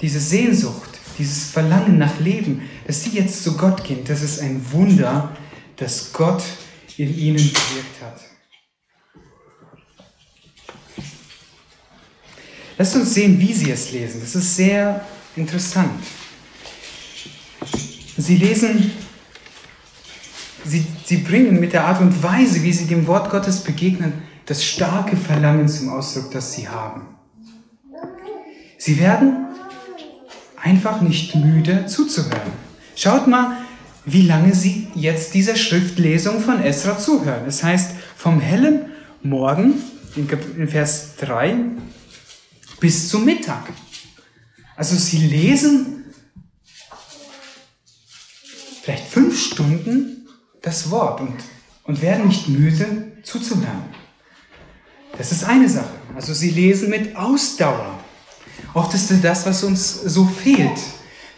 diese 0.00 0.20
Sehnsucht 0.20 0.94
dieses 1.18 1.50
Verlangen 1.50 1.98
nach 1.98 2.18
Leben, 2.20 2.68
dass 2.86 3.02
sie 3.02 3.10
jetzt 3.10 3.42
zu 3.42 3.56
Gott 3.56 3.84
gehen, 3.84 4.04
das 4.04 4.22
ist 4.22 4.40
ein 4.40 4.64
Wunder, 4.72 5.36
das 5.76 6.12
Gott 6.12 6.42
in 6.96 7.16
ihnen 7.16 7.36
gewirkt 7.36 8.02
hat. 8.02 8.33
Lasst 12.76 12.96
uns 12.96 13.14
sehen, 13.14 13.38
wie 13.40 13.52
sie 13.52 13.70
es 13.70 13.92
lesen. 13.92 14.20
Das 14.20 14.34
ist 14.34 14.56
sehr 14.56 15.04
interessant. 15.36 16.02
Sie 18.16 18.36
lesen, 18.36 18.92
sie, 20.64 20.86
sie 21.04 21.18
bringen 21.18 21.60
mit 21.60 21.72
der 21.72 21.84
Art 21.84 22.00
und 22.00 22.22
Weise, 22.22 22.62
wie 22.62 22.72
sie 22.72 22.86
dem 22.86 23.06
Wort 23.06 23.30
Gottes 23.30 23.60
begegnen, 23.60 24.12
das 24.46 24.64
starke 24.64 25.16
Verlangen 25.16 25.68
zum 25.68 25.88
Ausdruck, 25.88 26.30
das 26.30 26.52
sie 26.52 26.68
haben. 26.68 27.02
Sie 28.78 28.98
werden 29.00 29.46
einfach 30.62 31.00
nicht 31.00 31.34
müde 31.34 31.86
zuzuhören. 31.86 32.52
Schaut 32.96 33.26
mal, 33.26 33.56
wie 34.04 34.22
lange 34.22 34.54
Sie 34.54 34.88
jetzt 34.94 35.34
dieser 35.34 35.56
Schriftlesung 35.56 36.40
von 36.40 36.62
Esra 36.62 36.98
zuhören. 36.98 37.46
Es 37.46 37.62
heißt, 37.62 37.92
vom 38.16 38.40
hellen 38.40 38.92
Morgen, 39.22 39.74
in 40.16 40.68
Vers 40.68 41.16
3, 41.16 41.56
bis 42.84 43.08
zum 43.08 43.24
Mittag. 43.24 43.72
Also 44.76 44.94
Sie 44.94 45.16
lesen 45.16 46.04
vielleicht 48.82 49.08
fünf 49.08 49.40
Stunden 49.40 50.28
das 50.60 50.90
Wort 50.90 51.22
und, 51.22 51.34
und 51.84 52.02
werden 52.02 52.28
nicht 52.28 52.46
müde 52.46 53.12
zuzuhören. 53.22 53.84
Das 55.16 55.32
ist 55.32 55.44
eine 55.44 55.66
Sache. 55.66 55.94
Also 56.14 56.34
Sie 56.34 56.50
lesen 56.50 56.90
mit 56.90 57.16
Ausdauer. 57.16 57.98
Oft 58.74 58.92
ist 58.92 59.10
es 59.10 59.22
das, 59.22 59.46
was 59.46 59.64
uns 59.64 60.02
so 60.02 60.26
fehlt. 60.26 60.78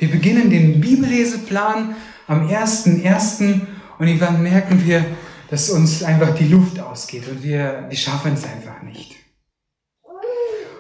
Wir 0.00 0.11
beginnen 0.11 0.50
den 0.50 0.80
Bibelleseplan 0.80 1.94
am 2.26 2.48
1.1. 2.48 3.61
und 4.00 4.06
irgendwann 4.09 4.42
merken 4.42 4.85
wir, 4.85 5.06
dass 5.48 5.70
uns 5.70 6.02
einfach 6.02 6.35
die 6.35 6.48
Luft 6.48 6.80
ausgeht 6.80 7.28
und 7.28 7.44
wir, 7.44 7.87
wir 7.88 7.96
schaffen 7.96 8.32
es 8.35 8.42
einfach 8.42 8.82
nicht. 8.82 9.26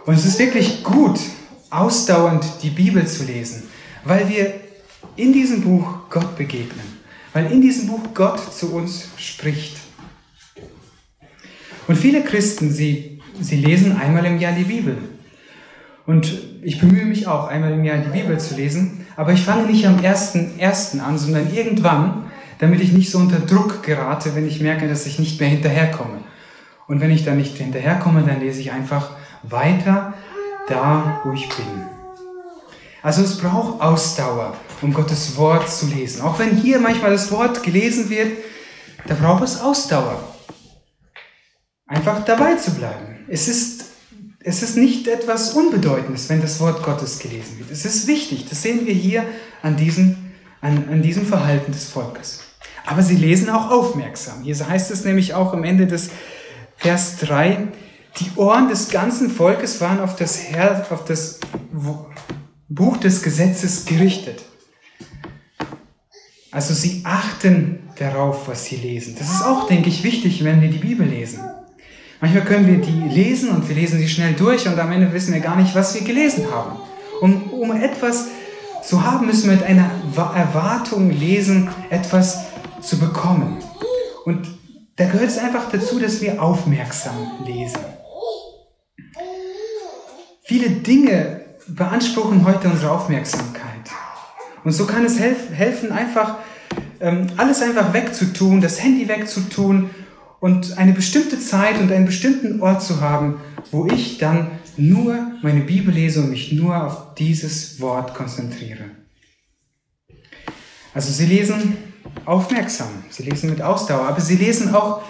Und 0.06 0.14
es 0.14 0.24
ist 0.24 0.38
wirklich 0.38 0.84
gut, 0.84 1.18
ausdauernd 1.68 2.44
die 2.62 2.70
Bibel 2.70 3.06
zu 3.06 3.24
lesen, 3.24 3.64
weil 4.04 4.28
wir 4.28 4.54
in 5.16 5.32
diesem 5.32 5.62
Buch 5.62 6.08
Gott 6.08 6.36
begegnen, 6.36 7.00
weil 7.32 7.50
in 7.50 7.60
diesem 7.60 7.88
Buch 7.88 8.14
Gott 8.14 8.54
zu 8.54 8.72
uns 8.72 9.08
spricht. 9.18 9.76
Und 11.88 11.96
viele 11.96 12.22
Christen, 12.22 12.70
sie, 12.70 13.20
sie 13.40 13.56
lesen 13.56 13.96
einmal 13.96 14.24
im 14.26 14.38
Jahr 14.38 14.52
die 14.52 14.64
Bibel. 14.64 14.96
Und 16.06 16.32
ich 16.62 16.78
bemühe 16.78 17.04
mich 17.04 17.26
auch, 17.26 17.48
einmal 17.48 17.72
im 17.72 17.84
Jahr 17.84 17.98
die 17.98 18.16
Bibel 18.16 18.38
zu 18.38 18.54
lesen, 18.54 19.06
aber 19.16 19.32
ich 19.32 19.42
fange 19.42 19.66
nicht 19.66 19.86
am 19.86 20.02
ersten 20.02 20.56
ersten 20.58 21.00
an, 21.00 21.18
sondern 21.18 21.52
irgendwann, 21.52 22.26
damit 22.60 22.80
ich 22.80 22.92
nicht 22.92 23.10
so 23.10 23.18
unter 23.18 23.40
Druck 23.40 23.82
gerate, 23.82 24.36
wenn 24.36 24.46
ich 24.46 24.60
merke, 24.60 24.88
dass 24.88 25.06
ich 25.06 25.18
nicht 25.18 25.40
mehr 25.40 25.48
hinterherkomme. 25.48 26.20
Und 26.86 27.00
wenn 27.00 27.10
ich 27.10 27.24
dann 27.24 27.38
nicht 27.38 27.56
hinterherkomme, 27.56 28.22
dann 28.22 28.38
lese 28.38 28.60
ich 28.60 28.70
einfach 28.70 29.10
weiter 29.42 30.14
da, 30.68 31.20
wo 31.24 31.32
ich 31.32 31.48
bin. 31.48 31.86
Also 33.02 33.22
es 33.22 33.38
braucht 33.38 33.80
Ausdauer, 33.80 34.56
um 34.82 34.92
Gottes 34.92 35.36
Wort 35.36 35.68
zu 35.70 35.86
lesen. 35.86 36.22
Auch 36.22 36.38
wenn 36.38 36.56
hier 36.56 36.80
manchmal 36.80 37.12
das 37.12 37.30
Wort 37.30 37.62
gelesen 37.62 38.10
wird, 38.10 38.38
da 39.06 39.14
braucht 39.14 39.44
es 39.44 39.60
Ausdauer. 39.60 40.18
Einfach 41.86 42.24
dabei 42.24 42.56
zu 42.56 42.72
bleiben. 42.74 43.24
Es 43.28 43.46
ist 43.46 43.86
es 44.48 44.62
ist 44.62 44.76
nicht 44.76 45.08
etwas 45.08 45.54
Unbedeutendes, 45.54 46.28
wenn 46.28 46.40
das 46.40 46.60
Wort 46.60 46.84
Gottes 46.84 47.18
gelesen 47.18 47.58
wird. 47.58 47.68
Es 47.72 47.84
ist 47.84 48.06
wichtig. 48.06 48.46
Das 48.48 48.62
sehen 48.62 48.86
wir 48.86 48.94
hier 48.94 49.24
an 49.60 49.76
diesem, 49.76 50.16
an, 50.60 50.88
an 50.88 51.02
diesem 51.02 51.26
Verhalten 51.26 51.72
des 51.72 51.88
Volkes. 51.88 52.42
Aber 52.86 53.02
sie 53.02 53.16
lesen 53.16 53.50
auch 53.50 53.72
aufmerksam. 53.72 54.44
Hier 54.44 54.56
heißt 54.56 54.92
es 54.92 55.04
nämlich 55.04 55.34
auch 55.34 55.52
am 55.52 55.64
Ende 55.64 55.88
des 55.88 56.10
Vers 56.76 57.16
3, 57.16 57.66
die 58.18 58.30
Ohren 58.36 58.68
des 58.68 58.88
ganzen 58.88 59.30
Volkes 59.30 59.80
waren 59.80 60.00
auf 60.00 60.16
das, 60.16 60.50
Her 60.50 60.86
auf 60.90 61.04
das 61.04 61.38
Buch 62.68 62.96
des 62.96 63.22
Gesetzes 63.22 63.84
gerichtet. 63.84 64.42
Also 66.50 66.72
sie 66.72 67.02
achten 67.04 67.80
darauf, 67.98 68.48
was 68.48 68.64
sie 68.64 68.76
lesen. 68.76 69.14
Das 69.18 69.30
ist 69.30 69.42
auch, 69.42 69.66
denke 69.66 69.88
ich, 69.88 70.02
wichtig, 70.02 70.42
wenn 70.44 70.60
wir 70.62 70.70
die 70.70 70.78
Bibel 70.78 71.06
lesen. 71.06 71.40
Manchmal 72.20 72.44
können 72.44 72.66
wir 72.66 72.78
die 72.78 73.14
lesen 73.14 73.50
und 73.50 73.68
wir 73.68 73.76
lesen 73.76 73.98
sie 73.98 74.08
schnell 74.08 74.32
durch 74.32 74.66
und 74.66 74.78
am 74.78 74.90
Ende 74.90 75.12
wissen 75.12 75.34
wir 75.34 75.40
gar 75.40 75.56
nicht, 75.56 75.74
was 75.74 75.94
wir 75.94 76.02
gelesen 76.02 76.50
haben. 76.50 76.78
Um, 77.20 77.52
um 77.52 77.72
etwas 77.72 78.28
zu 78.82 79.04
haben, 79.04 79.26
müssen 79.26 79.50
wir 79.50 79.56
mit 79.56 79.64
einer 79.64 79.90
Erwartung 80.34 81.10
lesen, 81.10 81.68
etwas 81.90 82.44
zu 82.80 82.98
bekommen. 82.98 83.58
Und 84.24 84.48
da 84.96 85.04
gehört 85.04 85.28
es 85.28 85.38
einfach 85.38 85.70
dazu, 85.70 85.98
dass 85.98 86.22
wir 86.22 86.42
aufmerksam 86.42 87.14
lesen. 87.44 87.95
Viele 90.48 90.70
Dinge 90.70 91.40
beanspruchen 91.66 92.44
heute 92.44 92.68
unsere 92.68 92.92
Aufmerksamkeit. 92.92 93.90
Und 94.62 94.70
so 94.70 94.86
kann 94.86 95.04
es 95.04 95.18
helfen, 95.18 95.90
einfach 95.90 96.36
ähm, 97.00 97.26
alles 97.36 97.62
einfach 97.62 97.92
wegzutun, 97.92 98.60
das 98.60 98.80
Handy 98.80 99.08
wegzutun 99.08 99.90
und 100.38 100.78
eine 100.78 100.92
bestimmte 100.92 101.40
Zeit 101.40 101.80
und 101.80 101.90
einen 101.90 102.06
bestimmten 102.06 102.60
Ort 102.60 102.80
zu 102.80 103.00
haben, 103.00 103.40
wo 103.72 103.86
ich 103.86 104.18
dann 104.18 104.52
nur 104.76 105.32
meine 105.42 105.62
Bibel 105.62 105.92
lese 105.92 106.20
und 106.20 106.30
mich 106.30 106.52
nur 106.52 106.80
auf 106.80 107.16
dieses 107.16 107.80
Wort 107.80 108.14
konzentriere. 108.14 108.84
Also 110.94 111.10
Sie 111.10 111.26
lesen 111.26 111.76
aufmerksam, 112.24 113.04
Sie 113.10 113.24
lesen 113.24 113.50
mit 113.50 113.62
Ausdauer, 113.62 114.06
aber 114.06 114.20
Sie 114.20 114.36
lesen 114.36 114.72
auch 114.76 115.02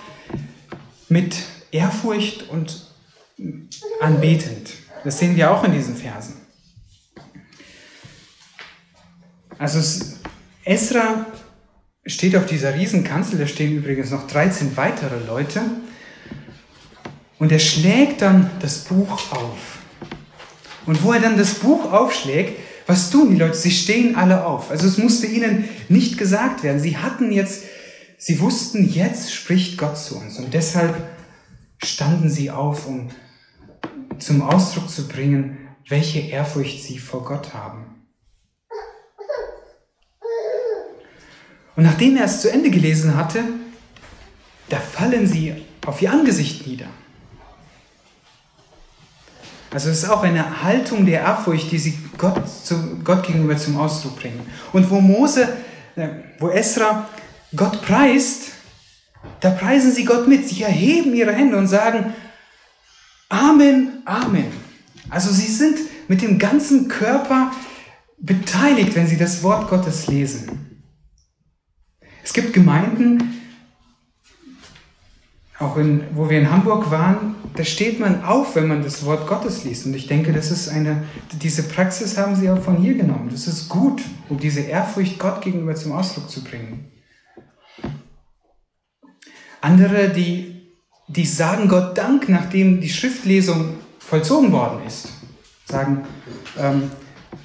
mit 1.11 1.37
Ehrfurcht 1.73 2.49
und 2.49 2.91
anbetend. 4.01 4.86
Das 5.07 5.21
sehen 5.21 5.37
wir 5.37 5.53
auch 5.53 5.63
in 5.63 5.71
diesen 5.71 5.95
Versen. 5.95 6.35
Also 9.57 9.79
Esra 10.65 11.27
steht 12.05 12.35
auf 12.35 12.47
dieser 12.47 12.75
Riesenkanzel, 12.75 13.39
da 13.39 13.47
stehen 13.47 13.77
übrigens 13.77 14.11
noch 14.11 14.27
13 14.27 14.77
weitere 14.77 15.25
Leute. 15.25 15.61
Und 17.39 17.53
er 17.53 17.61
schlägt 17.61 18.21
dann 18.21 18.51
das 18.59 18.79
Buch 18.81 19.31
auf. 19.31 19.79
Und 20.87 21.01
wo 21.05 21.13
er 21.13 21.21
dann 21.21 21.39
das 21.39 21.55
Buch 21.55 21.93
aufschlägt, 21.93 22.59
was 22.89 23.09
tun 23.09 23.31
die 23.31 23.37
Leute? 23.37 23.55
Sie 23.55 23.71
stehen 23.71 24.17
alle 24.17 24.45
auf. 24.45 24.73
Also 24.73 24.89
es 24.89 24.99
musste 24.99 25.29
ihnen 25.29 25.69
nicht 25.89 26.19
gesagt 26.19 26.65
werden. 26.65 26.81
Sie 26.81 26.97
hatten 26.97 27.31
jetzt, 27.31 27.63
sie 28.19 28.41
wussten, 28.41 28.89
jetzt 28.89 29.33
spricht 29.33 29.79
Gott 29.79 29.99
zu 29.99 30.19
uns. 30.19 30.41
Und 30.41 30.53
deshalb 30.53 30.97
standen 31.81 32.29
sie 32.29 32.51
auf, 32.51 32.89
um 32.89 33.11
zum 34.19 34.43
Ausdruck 34.43 34.89
zu 34.91 35.09
bringen, 35.09 35.59
welche 35.89 36.21
Ehrfurcht 36.21 36.83
sie 36.83 36.99
vor 36.99 37.25
Gott 37.25 37.55
haben. 37.55 37.97
Und 41.77 41.85
nachdem 41.85 42.17
er 42.17 42.25
es 42.25 42.41
zu 42.41 42.51
Ende 42.51 42.71
gelesen 42.71 43.17
hatte, 43.17 43.45
da 44.69 44.79
fallen 44.79 45.27
sie 45.27 45.55
auf 45.87 46.01
ihr 46.03 46.11
Angesicht 46.11 46.67
nieder. 46.67 46.87
Also 49.71 49.91
es 49.91 50.05
ist 50.05 50.09
auch 50.09 50.23
eine 50.23 50.63
Haltung 50.63 51.05
der 51.05 51.21
Ehrfurcht, 51.21 51.71
die 51.71 51.79
sie 51.79 51.99
Gott, 52.17 52.49
zu, 52.49 52.99
Gott 53.05 53.27
gegenüber 53.27 53.57
zum 53.59 53.77
Ausdruck 53.77 54.19
bringen. 54.19 54.41
Und 54.73 54.89
wo 54.91 55.01
Mose, 55.01 55.49
äh, 55.97 56.09
wo 56.39 56.49
Esra 56.49 57.09
Gott 57.55 57.83
preist, 57.83 58.53
da 59.41 59.51
preisen 59.51 59.93
sie 59.93 60.05
Gott 60.05 60.27
mit. 60.29 60.49
Sie 60.49 60.63
erheben 60.63 61.15
ihre 61.15 61.33
Hände 61.33 61.57
und 61.57 61.67
sagen, 61.67 62.15
Amen, 63.29 64.03
Amen. 64.05 64.53
Also 65.11 65.31
sie 65.31 65.51
sind 65.51 65.79
mit 66.09 66.23
dem 66.23 66.39
ganzen 66.39 66.89
Körper 66.89 67.53
beteiligt, 68.19 68.95
wenn 68.95 69.07
sie 69.07 69.17
das 69.17 69.43
Wort 69.43 69.69
Gottes 69.69 70.07
lesen. 70.07 70.83
Es 72.23 72.33
gibt 72.33 72.53
Gemeinden, 72.53 73.37
auch 75.59 75.77
in, 75.77 76.05
wo 76.15 76.29
wir 76.29 76.39
in 76.39 76.51
Hamburg 76.51 76.91
waren, 76.91 77.35
da 77.55 77.65
steht 77.65 77.99
man 77.99 78.23
auf, 78.25 78.57
wenn 78.57 78.69
man 78.69 78.83
das 78.83 79.05
Wort 79.07 79.27
Gottes 79.27 79.65
liest. 79.65 79.87
Und 79.87 79.95
ich 79.95 80.07
denke, 80.07 80.33
das 80.33 80.51
ist 80.51 80.69
eine, 80.69 81.05
diese 81.41 81.63
Praxis 81.63 82.19
haben 82.19 82.37
sie 82.37 82.51
auch 82.51 82.61
von 82.61 82.77
hier 82.77 82.95
genommen. 82.95 83.29
Das 83.31 83.47
ist 83.47 83.69
gut, 83.69 84.03
um 84.29 84.39
diese 84.39 84.61
Ehrfurcht 84.61 85.19
Gott 85.19 85.41
gegenüber 85.41 85.75
zum 85.75 85.93
Ausdruck 85.93 86.29
zu 86.29 86.45
bringen. 86.45 86.91
Andere, 89.63 90.11
die, 90.11 90.56
die 91.09 91.27
sagen 91.27 91.69
Gott 91.69 91.97
Dank, 91.97 92.29
nachdem 92.29 92.81
die 92.81 92.89
Schriftlesung 92.89 93.77
vollzogen 93.99 94.53
worden 94.53 94.81
ist, 94.87 95.09
sagen, 95.65 96.05
ähm, 96.59 96.91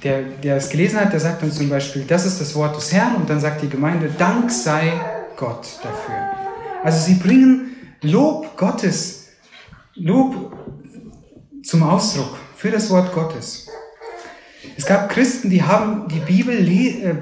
der, 0.02 0.22
der 0.22 0.56
es 0.56 0.68
gelesen 0.70 1.00
hat, 1.00 1.12
der 1.12 1.20
sagt 1.20 1.42
dann 1.42 1.52
zum 1.52 1.68
Beispiel, 1.68 2.04
das 2.04 2.26
ist 2.26 2.40
das 2.40 2.54
Wort 2.54 2.76
des 2.76 2.92
Herrn 2.92 3.16
und 3.16 3.30
dann 3.30 3.40
sagt 3.40 3.62
die 3.62 3.68
Gemeinde, 3.68 4.10
Dank 4.18 4.50
sei 4.50 4.92
Gott 5.36 5.78
dafür. 5.82 6.14
Also 6.82 7.04
sie 7.04 7.14
bringen 7.14 7.76
Lob 8.02 8.56
Gottes, 8.56 9.28
Lob 9.94 10.56
zum 11.62 11.82
Ausdruck 11.84 12.36
für 12.56 12.70
das 12.70 12.90
Wort 12.90 13.12
Gottes. 13.12 13.68
Es 14.76 14.86
gab 14.86 15.08
Christen, 15.08 15.50
die 15.50 15.62
haben 15.62 16.08
die 16.08 16.20
Bibel 16.20 16.68
äh, 16.68 17.14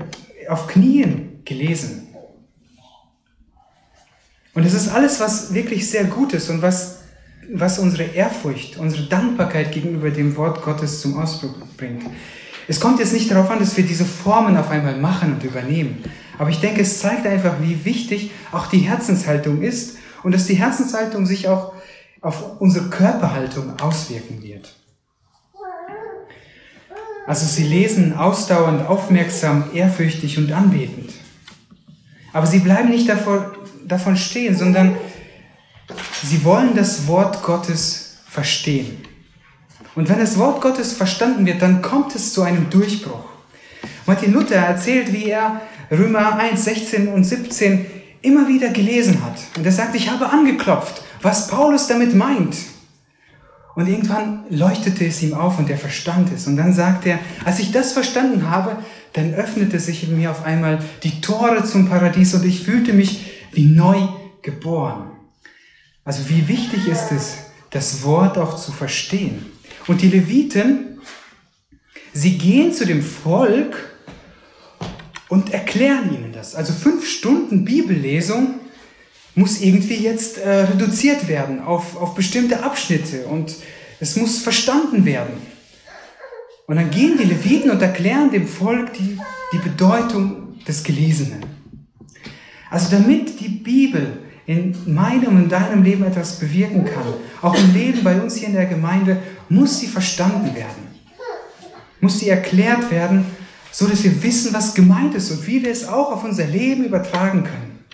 auf 0.49 0.67
Knien 0.69 1.43
gelesen. 1.45 2.00
Und 4.55 4.65
es 4.65 4.75
ist 4.75 4.89
alles, 4.89 5.21
was 5.21 5.55
wirklich 5.55 5.89
sehr 5.89 6.05
gut 6.05 6.33
ist 6.33 6.51
und 6.51 6.63
was, 6.63 7.01
was 7.53 7.79
unsere 7.79 8.05
Ehrfurcht, 8.05 8.79
unsere 8.79 9.05
Dankbarkeit 9.05 9.73
gegenüber 9.73 10.11
dem 10.11 10.37
Wort 10.37 10.63
Gottes 10.63 11.01
zum 11.01 11.19
Ausdruck 11.19 11.77
bringt. 11.77 12.03
Es 12.67 12.81
kommt 12.81 12.99
jetzt 13.01 13.13
nicht 13.13 13.31
darauf 13.31 13.51
an, 13.51 13.59
dass 13.59 13.77
wir 13.77 13.85
diese 13.85 14.05
Formen 14.05 14.57
auf 14.57 14.71
einmal 14.71 14.97
machen 14.97 15.35
und 15.35 15.45
übernehmen. 15.45 16.05
Aber 16.39 16.51
ich 16.51 16.61
denke, 16.61 16.83
es 16.83 17.01
zeigt 17.01 17.27
einfach, 17.27 17.57
wie 17.61 17.85
wichtig 17.85 18.31
auch 18.53 18.67
die 18.67 18.79
Herzenshaltung 18.79 19.63
ist 19.63 19.99
und 20.23 20.33
dass 20.33 20.47
die 20.47 20.55
Herzenshaltung 20.55 21.27
sich 21.27 21.49
auch 21.49 21.73
auf 22.21 22.61
unsere 22.61 22.89
Körperhaltung 22.89 23.79
auswirken 23.81 24.43
wird. 24.43 24.75
Also 27.27 27.47
sie 27.47 27.65
lesen 27.65 28.17
ausdauernd, 28.17 28.89
aufmerksam, 28.89 29.65
ehrfürchtig 29.75 30.39
und 30.39 30.53
anbetend. 30.53 31.13
Aber 32.33 32.47
sie 32.47 32.61
bleiben 32.61 32.91
nicht 32.91 33.09
davor, 33.09 33.53
davon 33.91 34.17
stehen, 34.17 34.57
sondern 34.57 34.97
sie 36.23 36.45
wollen 36.45 36.75
das 36.75 37.07
Wort 37.07 37.43
Gottes 37.43 38.19
verstehen. 38.29 38.99
Und 39.95 40.09
wenn 40.09 40.19
das 40.19 40.39
Wort 40.39 40.61
Gottes 40.61 40.93
verstanden 40.93 41.47
wird, 41.47 41.63
dann 41.63 41.83
kommt 41.83 42.15
es 42.15 42.33
zu 42.33 42.43
einem 42.43 42.71
Durchbruch. 42.71 43.25
Martin 44.07 44.33
Luther 44.33 44.57
erzählt, 44.57 45.13
wie 45.13 45.31
er 45.31 45.61
Römer 45.91 46.39
1, 46.39 46.65
16 46.65 47.09
und 47.09 47.25
17 47.25 47.87
immer 48.23 48.47
wieder 48.49 48.69
gelesen 48.69 49.25
hat. 49.25 49.39
Und 49.57 49.67
er 49.67 49.73
sagt, 49.73 49.95
ich 49.95 50.11
habe 50.11 50.31
angeklopft, 50.31 51.03
was 51.23 51.49
Paulus 51.49 51.89
damit 51.89 52.15
meint. 52.15 52.57
Und 53.75 53.89
irgendwann 53.89 54.45
leuchtete 54.51 55.07
es 55.07 55.23
ihm 55.23 55.35
auf 55.35 55.59
und 55.59 55.71
er 55.71 55.79
verstand 55.79 56.31
es. 56.35 56.47
Und 56.47 56.57
dann 56.57 56.73
sagt 56.73 57.07
er, 57.07 57.19
als 57.45 57.59
ich 57.61 57.73
das 57.73 57.93
verstanden 57.93 58.51
habe, 58.51 58.77
dann 59.13 59.35
öffnete 59.35 59.81
sich 59.81 60.05
in 60.05 60.17
mir 60.17 60.31
auf 60.31 60.45
einmal 60.45 60.81
die 61.03 61.21
Tore 61.21 61.65
zum 61.65 61.89
Paradies 61.89 62.35
und 62.35 62.45
ich 62.45 62.63
fühlte 62.63 62.93
mich 62.93 63.40
wie 63.53 63.67
neu 63.67 63.99
geboren. 64.43 65.11
Also 66.05 66.29
wie 66.29 66.49
wichtig 66.49 66.89
ist 66.89 67.13
es, 67.13 67.37
das 67.71 68.03
Wort 68.03 68.39
auch 68.39 68.57
zu 68.57 68.73
verstehen. 68.73 69.47
Und 69.87 70.03
die 70.03 70.09
Leviten, 70.09 71.01
sie 72.13 72.37
gehen 72.39 72.73
zu 72.73 72.85
dem 72.85 73.03
Volk 73.03 73.77
und 75.29 75.53
erklären 75.53 76.15
ihnen 76.15 76.33
das. 76.33 76.55
Also 76.55 76.73
fünf 76.73 77.07
Stunden 77.07 77.65
Bibellesung 77.65 78.61
muss 79.35 79.61
irgendwie 79.61 79.97
jetzt 79.97 80.39
äh, 80.39 80.65
reduziert 80.65 81.29
werden 81.29 81.61
auf, 81.61 81.97
auf 81.97 82.15
bestimmte 82.15 82.63
Abschnitte 82.65 83.27
und 83.27 83.55
es 84.01 84.17
muss 84.17 84.39
verstanden 84.39 85.05
werden. 85.05 85.35
Und 86.67 86.77
dann 86.77 86.91
gehen 86.91 87.17
die 87.19 87.25
Leviten 87.25 87.71
und 87.71 87.83
erklären 87.83 88.31
dem 88.31 88.47
Volk 88.47 88.93
die, 88.95 89.19
die 89.53 89.59
Bedeutung 89.59 90.59
des 90.67 90.83
Gelesenen. 90.83 91.60
Also 92.71 92.91
damit 92.91 93.41
die 93.41 93.49
Bibel 93.49 94.19
in 94.47 94.75
meinem 94.87 95.37
und 95.37 95.49
deinem 95.51 95.83
Leben 95.83 96.05
etwas 96.05 96.39
bewirken 96.39 96.85
kann, 96.85 97.05
auch 97.43 97.57
im 97.57 97.75
Leben 97.75 98.03
bei 98.03 98.21
uns 98.21 98.37
hier 98.37 98.49
in 98.49 98.55
der 98.55 98.67
Gemeinde, 98.67 99.19
muss 99.49 99.81
sie 99.81 99.87
verstanden 99.87 100.55
werden. 100.55 100.89
Muss 102.01 102.21
sie 102.21 102.29
erklärt 102.29 102.91
werden, 102.91 103.27
so 103.71 103.87
dass 103.87 104.03
wir 104.03 104.23
wissen, 104.23 104.53
was 104.53 104.75
gemeint 104.75 105.15
ist 105.15 105.31
und 105.31 105.47
wie 105.47 105.63
wir 105.63 105.71
es 105.71 105.87
auch 105.87 106.13
auf 106.13 106.25
unser 106.25 106.47
Leben 106.47 106.85
übertragen 106.85 107.45
können. 107.45 107.85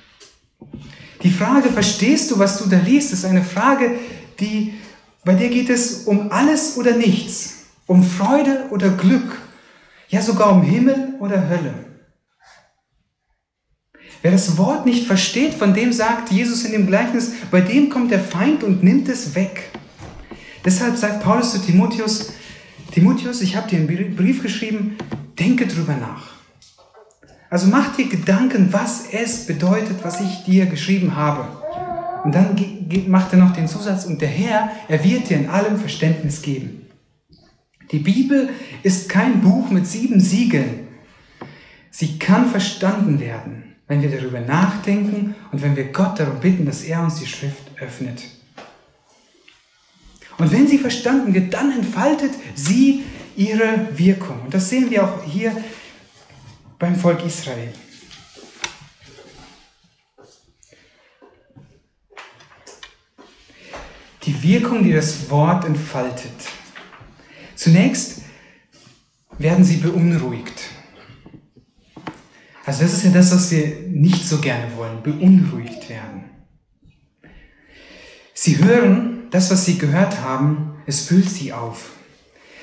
Die 1.23 1.31
Frage, 1.31 1.71
verstehst 1.71 2.31
du, 2.31 2.39
was 2.39 2.59
du 2.59 2.69
da 2.69 2.79
liest, 2.79 3.13
ist 3.13 3.25
eine 3.25 3.43
Frage, 3.43 3.93
die, 4.39 4.75
bei 5.25 5.35
der 5.35 5.49
geht 5.49 5.71
es 5.71 6.05
um 6.05 6.31
alles 6.31 6.77
oder 6.77 6.93
nichts, 6.93 7.65
um 7.87 8.03
Freude 8.03 8.67
oder 8.71 8.91
Glück, 8.91 9.41
ja 10.09 10.23
sogar 10.23 10.53
um 10.53 10.63
Himmel 10.63 11.15
oder 11.19 11.49
Hölle. 11.49 11.75
Wer 14.23 14.33
das 14.33 14.57
Wort 14.57 14.87
nicht 14.87 15.07
versteht, 15.07 15.55
von 15.55 15.75
dem 15.75 15.93
sagt 15.93 16.31
Jesus 16.31 16.65
in 16.65 16.73
dem 16.73 16.87
Gleichnis, 16.87 17.33
bei 17.51 17.61
dem 17.61 17.91
kommt 17.91 18.11
der 18.11 18.21
Feind 18.21 18.65
und 18.65 18.83
nimmt 18.83 19.09
es 19.09 19.35
weg. 19.35 19.71
Deshalb 20.65 20.97
sagt 20.97 21.23
Paulus 21.23 21.53
zu 21.53 21.59
Timotheus, 21.59 22.33
Timotheus, 22.91 23.43
ich 23.43 23.57
habe 23.57 23.69
dir 23.69 23.79
einen 23.79 24.17
Brief 24.17 24.43
geschrieben, 24.43 24.97
denke 25.39 25.67
drüber 25.67 25.95
nach. 25.97 26.37
Also 27.51 27.69
mach 27.69 27.95
dir 27.95 28.09
Gedanken, 28.09 28.73
was 28.73 29.05
es 29.13 29.47
bedeutet, 29.47 29.99
was 30.03 30.21
ich 30.21 30.45
dir 30.45 30.67
geschrieben 30.67 31.15
habe. 31.15 31.47
Und 32.25 32.35
dann 32.35 32.57
macht 33.07 33.33
er 33.33 33.39
noch 33.39 33.53
den 33.53 33.69
Zusatz, 33.69 34.07
und 34.07 34.21
der 34.21 34.29
Herr, 34.29 34.71
er 34.89 35.05
wird 35.05 35.29
dir 35.29 35.37
in 35.37 35.49
allem 35.49 35.79
Verständnis 35.79 36.43
geben. 36.43 36.87
Die 37.93 38.01
Bibel 38.01 38.49
ist 38.83 39.09
kein 39.09 39.41
Buch 39.41 39.71
mit 39.71 39.87
sieben 39.87 40.19
Siegeln. 40.19 40.89
Sie 41.93 42.19
kann 42.19 42.51
verstanden 42.51 43.21
werden 43.21 43.66
wenn 43.89 44.03
wir 44.03 44.11
darüber 44.11 44.41
nachdenken 44.41 45.35
und 45.53 45.63
wenn 45.63 45.77
wir 45.77 45.85
Gott 45.93 46.19
darum 46.19 46.41
bitten, 46.41 46.67
dass 46.67 46.83
er 46.83 47.03
uns 47.03 47.17
die 47.17 47.27
Schrift 47.27 47.71
öffnet. 47.81 48.23
Und 50.39 50.53
wenn 50.53 50.67
sie 50.67 50.79
verstanden 50.79 51.33
wird, 51.33 51.55
dann 51.55 51.73
entfaltet 51.73 52.33
sie 52.55 53.05
ihre 53.37 53.89
Wirkung. 53.97 54.43
Und 54.43 54.55
das 54.55 54.69
sehen 54.69 54.91
wir 54.91 55.05
auch 55.05 55.23
hier 55.25 55.57
beim 56.79 56.97
Volk 56.97 57.25
Israel. 57.25 57.73
Die 64.25 64.43
Wirkung, 64.43 64.83
die 64.83 64.93
das 64.93 65.31
Wort 65.31 65.65
entfaltet. 65.65 66.33
Zunächst 67.55 68.23
werden 69.39 69.65
sie 69.65 69.77
beunruhigt. 69.77 70.76
Also 72.67 72.83
das 72.83 72.95
ist 72.95 73.05
ja 73.05 73.11
das, 73.11 73.33
was 73.33 73.53
wir 73.53 73.77
nicht 73.89 74.27
so 74.27 74.39
gerne 74.39 74.77
wollen, 74.77 75.01
beunruhigt 75.01 75.89
werden. 75.89 76.25
Sie 78.35 78.59
hören 78.59 79.29
das, 79.31 79.53
was 79.53 79.65
sie 79.65 79.79
gehört 79.79 80.21
haben, 80.21 80.75
es 80.85 81.03
füllt 81.03 81.31
sie 81.31 81.53
auf. 81.53 81.93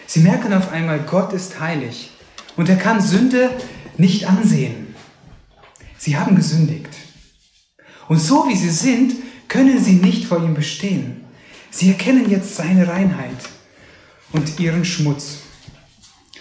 Sie 0.05 0.19
merken 0.19 0.53
auf 0.53 0.71
einmal, 0.71 0.99
Gott 0.99 1.31
ist 1.31 1.61
heilig 1.61 2.11
und 2.57 2.67
er 2.67 2.75
kann 2.75 3.01
Sünde 3.01 3.49
nicht 3.97 4.27
ansehen. 4.27 4.93
Sie 5.97 6.17
haben 6.17 6.35
gesündigt. 6.35 6.89
Und 8.09 8.19
so 8.19 8.49
wie 8.49 8.57
sie 8.57 8.71
sind, 8.71 9.13
können 9.47 9.81
sie 9.81 9.93
nicht 9.93 10.25
vor 10.25 10.43
ihm 10.43 10.53
bestehen. 10.53 11.23
Sie 11.71 11.87
erkennen 11.87 12.29
jetzt 12.29 12.57
seine 12.57 12.89
Reinheit 12.89 13.49
und 14.33 14.59
ihren 14.59 14.83
Schmutz. 14.83 15.43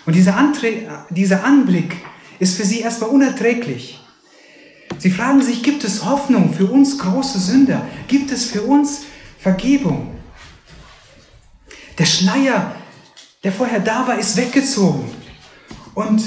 Und 0.04 0.16
dieser, 0.16 0.36
Antre 0.36 1.06
dieser 1.10 1.44
Anblick 1.44 1.96
ist 2.42 2.56
für 2.56 2.64
sie 2.64 2.80
erstmal 2.80 3.10
unerträglich. 3.10 4.00
Sie 4.98 5.12
fragen 5.12 5.40
sich, 5.42 5.62
gibt 5.62 5.84
es 5.84 6.04
Hoffnung 6.04 6.52
für 6.52 6.66
uns 6.66 6.98
große 6.98 7.38
Sünder? 7.38 7.86
Gibt 8.08 8.32
es 8.32 8.46
für 8.46 8.62
uns 8.62 9.02
Vergebung? 9.38 10.10
Der 11.98 12.04
Schleier, 12.04 12.74
der 13.44 13.52
vorher 13.52 13.78
da 13.78 14.08
war, 14.08 14.18
ist 14.18 14.36
weggezogen. 14.36 15.08
Und 15.94 16.20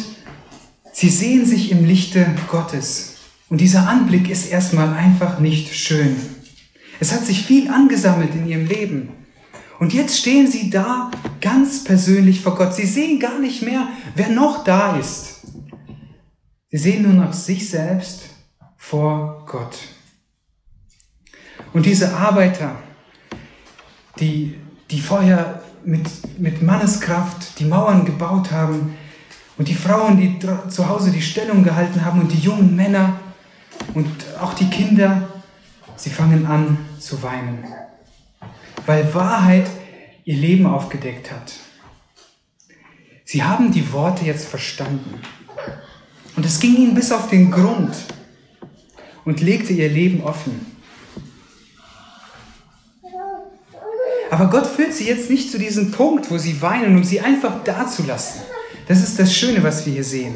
sie 0.93 1.09
sehen 1.09 1.45
sich 1.45 1.69
im 1.69 1.83
Lichte 1.83 2.25
Gottes. 2.47 3.15
Und 3.49 3.59
dieser 3.59 3.89
Anblick 3.89 4.29
ist 4.29 4.45
erstmal 4.45 4.93
einfach 4.93 5.39
nicht 5.39 5.75
schön. 5.75 6.15
Es 7.01 7.11
hat 7.11 7.25
sich 7.25 7.45
viel 7.45 7.69
angesammelt 7.69 8.33
in 8.33 8.47
ihrem 8.47 8.67
Leben. 8.67 9.09
Und 9.79 9.93
jetzt 9.93 10.17
stehen 10.17 10.49
sie 10.49 10.69
da 10.69 11.11
ganz 11.41 11.83
persönlich 11.83 12.39
vor 12.39 12.55
Gott. 12.55 12.73
Sie 12.73 12.85
sehen 12.85 13.19
gar 13.19 13.37
nicht 13.37 13.63
mehr, 13.63 13.89
wer 14.15 14.29
noch 14.29 14.63
da 14.63 14.97
ist. 14.97 15.34
Sie 16.75 16.81
sehen 16.91 17.03
nur 17.03 17.13
noch 17.13 17.31
sich 17.31 17.69
selbst 17.69 18.23
vor 18.75 19.45
Gott. 19.49 19.77
Und 21.71 21.85
diese 21.85 22.13
Arbeiter, 22.13 22.75
die, 24.19 24.59
die 24.91 24.99
vorher 24.99 25.63
mit, 25.85 26.37
mit 26.37 26.61
Manneskraft 26.61 27.59
die 27.59 27.63
Mauern 27.63 28.03
gebaut 28.03 28.51
haben 28.51 28.97
und 29.57 29.69
die 29.69 29.73
Frauen, 29.73 30.17
die 30.17 30.37
zu 30.67 30.89
Hause 30.89 31.11
die 31.11 31.21
Stellung 31.21 31.63
gehalten 31.63 32.03
haben 32.03 32.19
und 32.19 32.33
die 32.33 32.39
jungen 32.39 32.75
Männer 32.75 33.21
und 33.93 34.11
auch 34.41 34.53
die 34.53 34.69
Kinder, 34.69 35.29
sie 35.95 36.09
fangen 36.09 36.45
an 36.45 36.77
zu 36.99 37.23
weinen, 37.23 37.63
weil 38.85 39.13
Wahrheit 39.13 39.69
ihr 40.25 40.35
Leben 40.35 40.65
aufgedeckt 40.65 41.31
hat. 41.31 41.53
Sie 43.23 43.43
haben 43.43 43.71
die 43.71 43.93
Worte 43.93 44.25
jetzt 44.25 44.45
verstanden 44.45 45.21
und 46.35 46.45
es 46.45 46.59
ging 46.59 46.75
ihnen 46.75 46.95
bis 46.95 47.11
auf 47.11 47.29
den 47.29 47.51
Grund 47.51 47.95
und 49.23 49.41
legte 49.41 49.73
ihr 49.73 49.89
Leben 49.89 50.23
offen. 50.23 50.73
Aber 54.29 54.49
Gott 54.49 54.67
führt 54.67 54.93
sie 54.93 55.05
jetzt 55.05 55.29
nicht 55.29 55.51
zu 55.51 55.57
diesem 55.57 55.91
Punkt, 55.91 56.29
wo 56.29 56.37
sie 56.37 56.61
weinen, 56.61 56.97
um 56.97 57.03
sie 57.03 57.21
einfach 57.21 57.63
dazulassen. 57.63 58.41
Das 58.87 59.01
ist 59.01 59.17
das 59.17 59.35
Schöne, 59.35 59.63
was 59.63 59.85
wir 59.85 59.93
hier 59.93 60.03
sehen. 60.03 60.35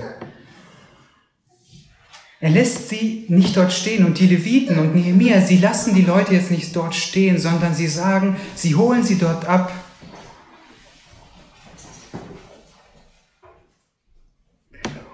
Er 2.42 2.52
lässt 2.52 2.88
sie 2.88 3.26
nicht 3.28 3.58
dort 3.58 3.74
stehen 3.74 4.06
und 4.06 4.18
die 4.18 4.28
Leviten 4.28 4.80
und 4.80 4.96
Nehemiah, 4.96 5.42
sie 5.42 5.58
lassen 5.58 5.94
die 5.94 6.04
Leute 6.04 6.34
jetzt 6.34 6.52
nicht 6.52 6.74
dort 6.74 6.96
stehen, 6.96 7.38
sondern 7.38 7.76
sie 7.76 7.88
sagen, 7.88 8.38
sie 8.56 8.76
holen 8.76 9.04
sie 9.04 9.18
dort 9.18 9.46
ab. 9.46 9.74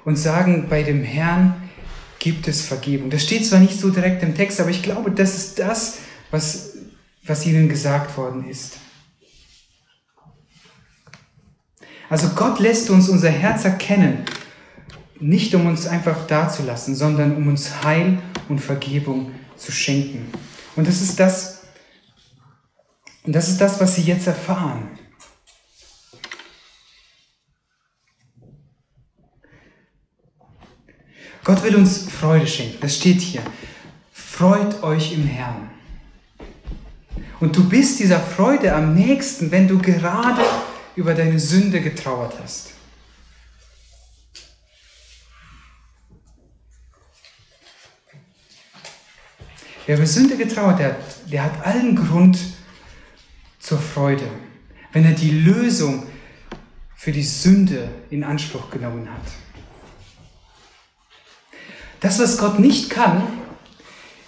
Und 0.06 0.16
sagen, 0.16 0.68
bei 0.70 0.84
dem 0.84 1.04
Herrn 1.04 1.56
gibt 2.20 2.48
es 2.48 2.62
Vergebung. 2.62 3.10
Das 3.10 3.24
steht 3.24 3.46
zwar 3.46 3.60
nicht 3.60 3.80
so 3.80 3.90
direkt 3.90 4.24
im 4.24 4.36
Text, 4.36 4.62
aber 4.62 4.70
ich 4.70 4.82
glaube, 4.82 5.12
das 5.12 5.36
ist 5.36 5.60
das, 5.60 5.98
was 6.32 6.76
was 7.26 7.46
ihnen 7.46 7.70
gesagt 7.70 8.18
worden 8.18 8.48
ist. 8.48 8.78
Also 12.10 12.30
Gott 12.30 12.60
lässt 12.60 12.90
uns 12.90 13.10
unser 13.10 13.30
Herz 13.30 13.66
erkennen, 13.66 14.26
nicht 15.20 15.56
um 15.56 15.66
uns 15.66 15.88
einfach 15.88 16.28
dazulassen, 16.28 16.96
sondern 16.96 17.36
um 17.36 17.48
uns 17.48 17.84
Heil 17.84 18.20
und 18.48 18.60
Vergebung 18.60 19.32
zu 19.58 19.72
schenken. 19.72 20.32
Und 20.76 20.88
das 20.88 21.02
ist 21.02 21.20
das, 21.20 21.62
und 23.24 23.34
das 23.34 23.50
ist 23.50 23.60
das, 23.60 23.80
was 23.80 23.96
sie 23.96 24.04
jetzt 24.04 24.28
erfahren. 24.28 24.88
Gott 31.46 31.64
will 31.64 31.76
uns 31.76 32.10
Freude 32.10 32.48
schenken. 32.48 32.78
Das 32.82 32.96
steht 32.96 33.22
hier. 33.22 33.44
Freut 34.12 34.82
euch 34.82 35.14
im 35.14 35.26
Herrn. 35.28 35.70
Und 37.40 37.56
du 37.56 37.70
bist 37.70 38.00
dieser 38.00 38.20
Freude 38.20 38.74
am 38.74 38.96
nächsten, 38.96 39.52
wenn 39.52 39.68
du 39.68 39.78
gerade 39.78 40.42
über 40.96 41.14
deine 41.14 41.40
Sünde 41.40 41.82
getrauert 41.82 42.34
hast. 42.42 42.72
Wer 49.86 49.98
über 49.98 50.08
Sünde 50.08 50.38
getrauert 50.38 50.80
hat, 50.80 50.96
der 51.32 51.44
hat 51.44 51.64
allen 51.64 51.96
Grund 51.96 52.40
zur 53.60 53.78
Freude, 53.78 54.28
wenn 54.94 55.06
er 55.06 55.12
die 55.12 55.30
Lösung 55.30 56.08
für 56.96 57.12
die 57.12 57.22
Sünde 57.22 57.88
in 58.10 58.24
Anspruch 58.24 58.72
genommen 58.72 59.08
hat. 59.12 59.55
Das, 62.06 62.20
was 62.20 62.38
Gott 62.38 62.60
nicht 62.60 62.92
kann, 62.92 63.24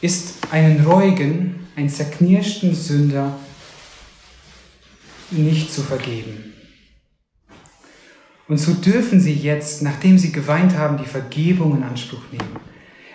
ist 0.02 0.40
einen 0.50 0.84
reuigen, 0.84 1.68
einen 1.76 1.90
zerknirschten 1.90 2.74
Sünder 2.74 3.38
nicht 5.30 5.72
zu 5.72 5.84
vergeben. 5.84 6.54
Und 8.48 8.58
so 8.58 8.74
dürfen 8.74 9.20
sie 9.20 9.36
jetzt, 9.36 9.84
nachdem 9.84 10.18
sie 10.18 10.32
geweint 10.32 10.76
haben, 10.76 10.98
die 10.98 11.06
Vergebung 11.06 11.78
in 11.78 11.84
Anspruch 11.84 12.24
nehmen. 12.32 12.56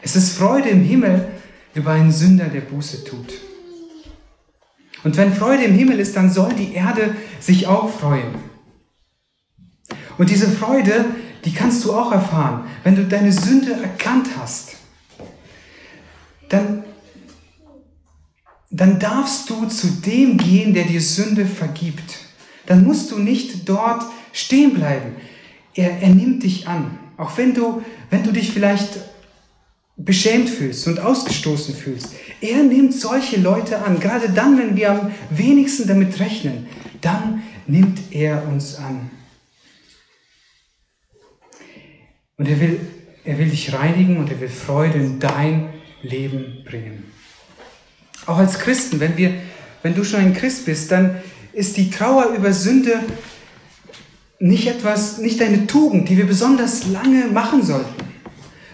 Es 0.00 0.14
ist 0.14 0.38
Freude 0.38 0.68
im 0.68 0.84
Himmel 0.84 1.26
über 1.74 1.90
einen 1.90 2.12
Sünder, 2.12 2.44
der 2.44 2.60
Buße 2.60 3.02
tut. 3.02 3.32
Und 5.02 5.16
wenn 5.16 5.34
Freude 5.34 5.64
im 5.64 5.74
Himmel 5.74 5.98
ist, 5.98 6.14
dann 6.14 6.30
soll 6.30 6.52
die 6.52 6.72
Erde 6.74 7.16
sich 7.40 7.66
auch 7.66 7.90
freuen. 7.90 8.36
Und 10.18 10.30
diese 10.30 10.48
Freude, 10.48 11.04
die 11.44 11.52
kannst 11.52 11.84
du 11.84 11.92
auch 11.92 12.12
erfahren, 12.12 12.64
wenn 12.84 12.96
du 12.96 13.04
deine 13.04 13.32
Sünde 13.32 13.72
erkannt 13.72 14.28
hast. 14.38 14.76
Dann 16.48 16.84
dann 18.72 18.98
darfst 18.98 19.50
du 19.50 19.66
zu 19.66 19.86
dem 19.86 20.38
gehen, 20.38 20.72
der 20.72 20.84
dir 20.84 21.00
Sünde 21.00 21.44
vergibt. 21.44 22.20
Dann 22.64 22.84
musst 22.84 23.10
du 23.10 23.18
nicht 23.18 23.68
dort 23.68 24.02
stehen 24.32 24.72
bleiben. 24.72 25.16
Er, 25.74 26.00
er 26.00 26.08
nimmt 26.08 26.42
dich 26.42 26.66
an. 26.66 26.98
Auch 27.18 27.36
wenn 27.36 27.52
du, 27.52 27.82
wenn 28.08 28.22
du 28.22 28.32
dich 28.32 28.50
vielleicht 28.50 28.98
beschämt 29.96 30.48
fühlst 30.48 30.88
und 30.88 31.00
ausgestoßen 31.00 31.74
fühlst. 31.74 32.14
Er 32.40 32.62
nimmt 32.62 32.94
solche 32.94 33.38
Leute 33.38 33.82
an. 33.84 34.00
Gerade 34.00 34.30
dann, 34.30 34.58
wenn 34.58 34.74
wir 34.74 34.90
am 34.90 35.10
wenigsten 35.28 35.86
damit 35.86 36.18
rechnen, 36.18 36.66
dann 37.02 37.42
nimmt 37.66 37.98
er 38.10 38.48
uns 38.48 38.76
an. 38.76 39.10
Und 42.42 42.48
er 42.48 42.58
will, 42.58 42.80
er 43.24 43.38
will 43.38 43.50
dich 43.50 43.72
reinigen 43.72 44.16
und 44.16 44.28
er 44.28 44.40
will 44.40 44.48
Freude 44.48 44.98
in 44.98 45.20
dein 45.20 45.68
Leben 46.02 46.64
bringen. 46.64 47.04
Auch 48.26 48.38
als 48.38 48.58
Christen, 48.58 48.98
wenn, 48.98 49.16
wir, 49.16 49.32
wenn 49.84 49.94
du 49.94 50.02
schon 50.02 50.18
ein 50.18 50.34
Christ 50.34 50.66
bist, 50.66 50.90
dann 50.90 51.22
ist 51.52 51.76
die 51.76 51.88
Trauer 51.88 52.34
über 52.36 52.52
Sünde 52.52 52.98
nicht 54.40 54.66
etwas, 54.66 55.18
nicht 55.18 55.40
eine 55.40 55.68
Tugend, 55.68 56.08
die 56.08 56.16
wir 56.16 56.26
besonders 56.26 56.88
lange 56.88 57.26
machen 57.26 57.62
sollten, 57.62 58.02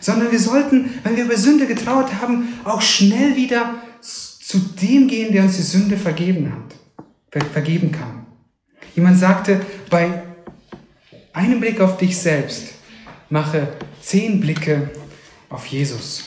sondern 0.00 0.32
wir 0.32 0.40
sollten, 0.40 0.88
wenn 1.04 1.16
wir 1.16 1.24
über 1.24 1.36
Sünde 1.36 1.66
getrauert 1.66 2.22
haben, 2.22 2.54
auch 2.64 2.80
schnell 2.80 3.36
wieder 3.36 3.74
zu 4.00 4.60
dem 4.80 5.08
gehen, 5.08 5.30
der 5.30 5.42
uns 5.42 5.56
die 5.56 5.62
Sünde 5.62 5.98
vergeben 5.98 6.54
hat, 6.54 7.44
vergeben 7.52 7.92
kann. 7.92 8.24
Jemand 8.96 9.18
sagte, 9.18 9.60
bei 9.90 10.22
einem 11.34 11.60
Blick 11.60 11.82
auf 11.82 11.98
dich 11.98 12.16
selbst 12.16 12.77
mache 13.30 13.68
zehn 14.00 14.40
Blicke 14.40 14.90
auf 15.50 15.66
Jesus. 15.66 16.24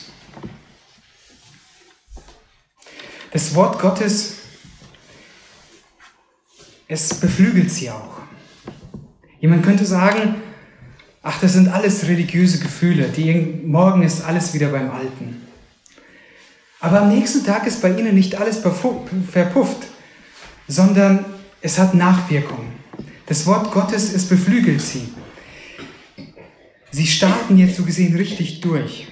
Das 3.32 3.54
Wort 3.54 3.78
Gottes, 3.78 4.34
es 6.86 7.14
beflügelt 7.14 7.70
sie 7.70 7.90
auch. 7.90 8.18
Jemand 9.40 9.64
könnte 9.64 9.86
sagen, 9.86 10.36
ach, 11.22 11.40
das 11.40 11.54
sind 11.54 11.68
alles 11.68 12.06
religiöse 12.06 12.58
Gefühle, 12.58 13.08
die, 13.08 13.32
morgen 13.64 14.02
ist 14.02 14.22
alles 14.22 14.52
wieder 14.52 14.68
beim 14.68 14.90
Alten. 14.90 15.46
Aber 16.80 17.02
am 17.02 17.08
nächsten 17.08 17.44
Tag 17.44 17.66
ist 17.66 17.80
bei 17.80 17.90
ihnen 17.90 18.14
nicht 18.14 18.34
alles 18.40 18.58
verpufft, 18.58 19.86
sondern 20.68 21.24
es 21.60 21.78
hat 21.78 21.94
Nachwirkungen. 21.94 22.72
Das 23.26 23.46
Wort 23.46 23.72
Gottes, 23.72 24.12
es 24.12 24.28
beflügelt 24.28 24.82
sie. 24.82 25.08
Sie 26.94 27.06
starten 27.06 27.56
jetzt 27.56 27.76
so 27.76 27.84
gesehen 27.84 28.14
richtig 28.14 28.60
durch. 28.60 29.08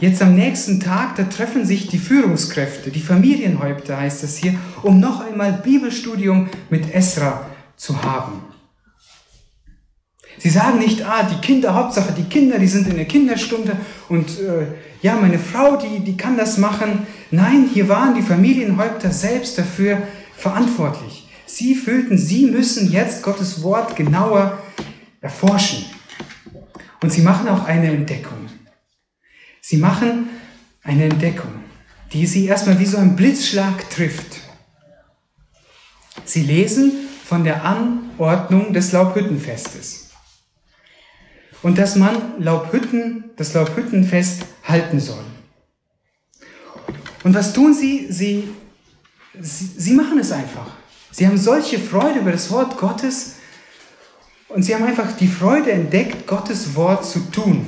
Jetzt 0.00 0.20
am 0.22 0.34
nächsten 0.34 0.80
Tag, 0.80 1.14
da 1.14 1.24
treffen 1.24 1.64
sich 1.64 1.86
die 1.86 1.98
Führungskräfte, 1.98 2.90
die 2.90 3.00
Familienhäupter 3.00 3.96
heißt 3.96 4.24
es 4.24 4.38
hier, 4.38 4.54
um 4.82 4.98
noch 4.98 5.20
einmal 5.20 5.52
Bibelstudium 5.52 6.48
mit 6.68 6.92
Esra 6.92 7.46
zu 7.76 8.02
haben. 8.02 8.42
Sie 10.38 10.48
sagen 10.48 10.78
nicht, 10.78 11.02
ah, 11.02 11.22
die 11.22 11.46
Kinder, 11.46 11.74
Hauptsache 11.74 12.12
die 12.12 12.24
Kinder, 12.24 12.58
die 12.58 12.66
sind 12.66 12.88
in 12.88 12.96
der 12.96 13.04
Kinderstunde 13.04 13.76
und 14.08 14.40
äh, 14.40 14.68
ja, 15.02 15.16
meine 15.16 15.38
Frau, 15.38 15.76
die, 15.76 16.00
die 16.00 16.16
kann 16.16 16.38
das 16.38 16.56
machen. 16.58 17.06
Nein, 17.30 17.68
hier 17.72 17.88
waren 17.88 18.14
die 18.14 18.22
Familienhäupter 18.22 19.12
selbst 19.12 19.58
dafür 19.58 20.02
verantwortlich. 20.36 21.28
Sie 21.46 21.74
fühlten, 21.74 22.16
sie 22.16 22.46
müssen 22.46 22.90
jetzt 22.90 23.22
Gottes 23.22 23.62
Wort 23.62 23.96
genauer 23.96 24.58
erforschen. 25.20 25.84
Und 27.02 27.10
sie 27.10 27.22
machen 27.22 27.48
auch 27.48 27.64
eine 27.64 27.88
Entdeckung. 27.88 28.48
Sie 29.60 29.76
machen 29.76 30.28
eine 30.82 31.04
Entdeckung, 31.04 31.52
die 32.12 32.26
sie 32.26 32.46
erstmal 32.46 32.78
wie 32.78 32.86
so 32.86 32.98
ein 32.98 33.16
Blitzschlag 33.16 33.88
trifft. 33.90 34.40
Sie 36.24 36.42
lesen 36.42 36.92
von 37.24 37.44
der 37.44 37.64
Anordnung 37.64 38.72
des 38.72 38.92
Laubhüttenfestes. 38.92 40.10
Und 41.62 41.78
dass 41.78 41.96
man 41.96 42.40
Laubhütten, 42.42 43.30
das 43.36 43.52
Laubhüttenfest 43.54 44.44
halten 44.64 44.98
soll. 44.98 45.24
Und 47.22 47.34
was 47.34 47.52
tun 47.52 47.74
sie? 47.74 48.06
Sie, 48.10 48.48
sie? 49.38 49.70
Sie 49.76 49.92
machen 49.92 50.18
es 50.18 50.32
einfach. 50.32 50.66
Sie 51.10 51.26
haben 51.26 51.36
solche 51.36 51.78
Freude 51.78 52.20
über 52.20 52.32
das 52.32 52.50
Wort 52.50 52.78
Gottes 52.78 53.36
und 54.54 54.62
sie 54.62 54.74
haben 54.74 54.84
einfach 54.84 55.12
die 55.16 55.28
Freude 55.28 55.72
entdeckt, 55.72 56.26
Gottes 56.26 56.74
Wort 56.74 57.06
zu 57.06 57.20
tun. 57.30 57.66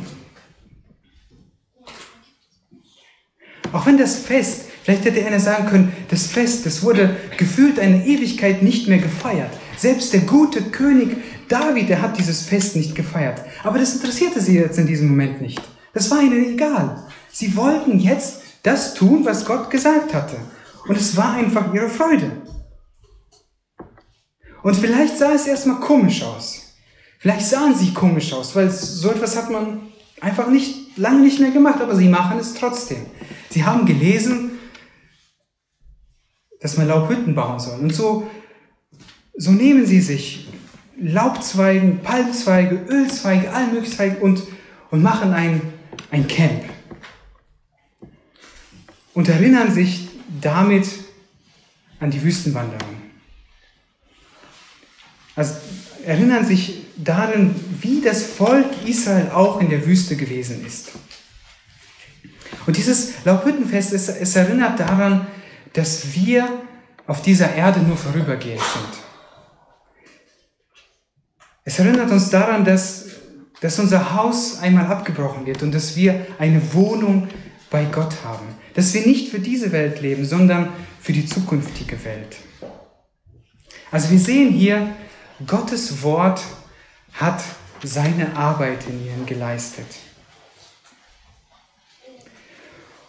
Auch 3.73 3.87
wenn 3.87 3.97
das 3.97 4.17
Fest, 4.17 4.67
vielleicht 4.83 5.05
hätte 5.05 5.25
einer 5.25 5.41
sagen 5.41 5.67
können, 5.67 5.93
das 6.11 6.27
Fest, 6.27 6.67
das 6.67 6.83
wurde 6.83 7.17
gefühlt 7.39 7.79
eine 7.79 8.05
Ewigkeit 8.05 8.63
nicht 8.63 8.89
mehr 8.89 8.99
gefeiert. 8.99 9.51
Selbst 9.77 10.13
der 10.13 10.21
gute 10.21 10.63
König 10.63 11.17
David, 11.49 11.89
der 11.89 12.03
hat 12.03 12.19
dieses 12.19 12.43
Fest 12.43 12.77
nicht 12.77 12.95
gefeiert. 12.95 13.43
Aber 13.63 13.79
das 13.79 13.95
interessierte 13.95 14.41
sie 14.41 14.59
jetzt 14.59 14.79
in 14.79 14.87
diesem 14.87 15.09
Moment 15.09 15.41
nicht. 15.41 15.61
Das 15.93 16.11
war 16.11 16.21
ihnen 16.21 16.55
egal. 16.55 17.07
Sie 17.31 17.57
wollten 17.57 17.99
jetzt 17.99 18.43
das 18.63 18.95
tun, 18.95 19.25
was 19.25 19.45
Gott 19.45 19.71
gesagt 19.71 20.15
hatte. 20.15 20.37
Und 20.87 20.97
es 20.97 21.17
war 21.17 21.35
einfach 21.35 21.73
ihre 21.75 21.89
Freude. 21.89 22.43
Und 24.63 24.77
vielleicht 24.77 25.19
sah 25.19 25.33
es 25.33 25.47
erstmal 25.47 25.81
komisch 25.81 26.23
aus. 26.23 26.72
Vielleicht 27.23 27.47
sahen 27.47 27.73
sie 27.73 27.95
komisch 27.95 28.33
aus, 28.33 28.57
weil 28.57 28.69
so 28.69 29.13
etwas 29.13 29.37
hat 29.37 29.49
man 29.49 29.81
einfach 30.21 30.51
nicht, 30.51 30.99
lange 30.99 31.21
nicht 31.21 31.39
mehr 31.39 31.53
gemacht, 31.53 31.81
aber 31.81 31.95
sie 31.95 32.09
machen 32.09 32.37
es 32.41 32.53
trotzdem. 32.55 33.07
Sie 33.49 33.65
haben 33.65 33.87
gelesen, 33.87 34.59
dass 36.61 36.77
man 36.77 36.89
Laubhütten 36.89 37.37
bauen 37.37 37.61
soll. 37.61 37.79
Und 37.79 37.95
so, 37.95 38.29
so 39.37 39.53
nehmen 39.53 39.87
sie 39.87 40.01
sich 40.01 40.49
Laubzweigen, 41.01 42.01
Palmzweige, 42.01 42.85
Ölzweige, 42.89 43.53
alle 43.53 43.69
möglichen 43.69 43.95
Zweige 43.95 44.17
und, 44.17 44.43
und 44.91 45.01
machen 45.01 45.33
ein, 45.33 45.61
ein 46.11 46.27
Camp. 46.27 46.65
Und 49.15 49.29
erinnern 49.29 49.73
sich 49.73 50.09
damit 50.41 50.89
an 52.01 52.11
die 52.11 52.21
Wüstenwanderung. 52.21 52.97
Also 55.37 55.55
erinnern 56.05 56.45
sich 56.45 56.82
daran, 56.97 57.55
wie 57.81 58.01
das 58.01 58.25
Volk 58.25 58.67
Israel 58.87 59.31
auch 59.31 59.61
in 59.61 59.71
der 59.71 59.87
Wüste 59.87 60.17
gewesen 60.17 60.65
ist. 60.67 60.93
Und 62.67 62.77
dieses 62.77 63.25
Laubhüttenfest, 63.25 63.93
es, 63.93 64.09
es 64.09 64.37
erinnert 64.37 64.79
daran, 64.79 65.27
dass 65.73 66.15
wir 66.15 66.49
auf 67.07 67.23
dieser 67.23 67.55
Erde 67.55 67.81
nur 67.81 67.97
vorübergehend 67.97 68.61
sind. 68.61 69.03
Es 71.65 71.79
erinnert 71.79 72.11
uns 72.11 72.31
daran, 72.31 72.65
dass, 72.65 73.07
dass 73.61 73.79
unser 73.79 74.15
Haus 74.15 74.59
einmal 74.59 74.87
abgebrochen 74.87 75.47
wird 75.47 75.63
und 75.63 75.73
dass 75.73 75.97
wir 75.97 76.27
eine 76.39 76.75
Wohnung 76.75 77.29
bei 77.71 77.85
Gott 77.85 78.17
haben. 78.25 78.47
Dass 78.75 78.93
wir 78.95 79.07
nicht 79.07 79.31
für 79.31 79.39
diese 79.39 79.73
Welt 79.73 80.01
leben, 80.01 80.25
sondern 80.25 80.71
für 81.01 81.13
die 81.13 81.27
zukünftige 81.27 82.05
Welt. 82.05 82.37
Also 83.91 84.11
wir 84.11 84.19
sehen 84.19 84.53
hier, 84.53 84.89
Gottes 85.47 86.03
Wort 86.03 86.41
hat 87.13 87.43
seine 87.83 88.37
Arbeit 88.37 88.87
in 88.89 89.05
ihnen 89.05 89.27
geleistet. 89.27 89.87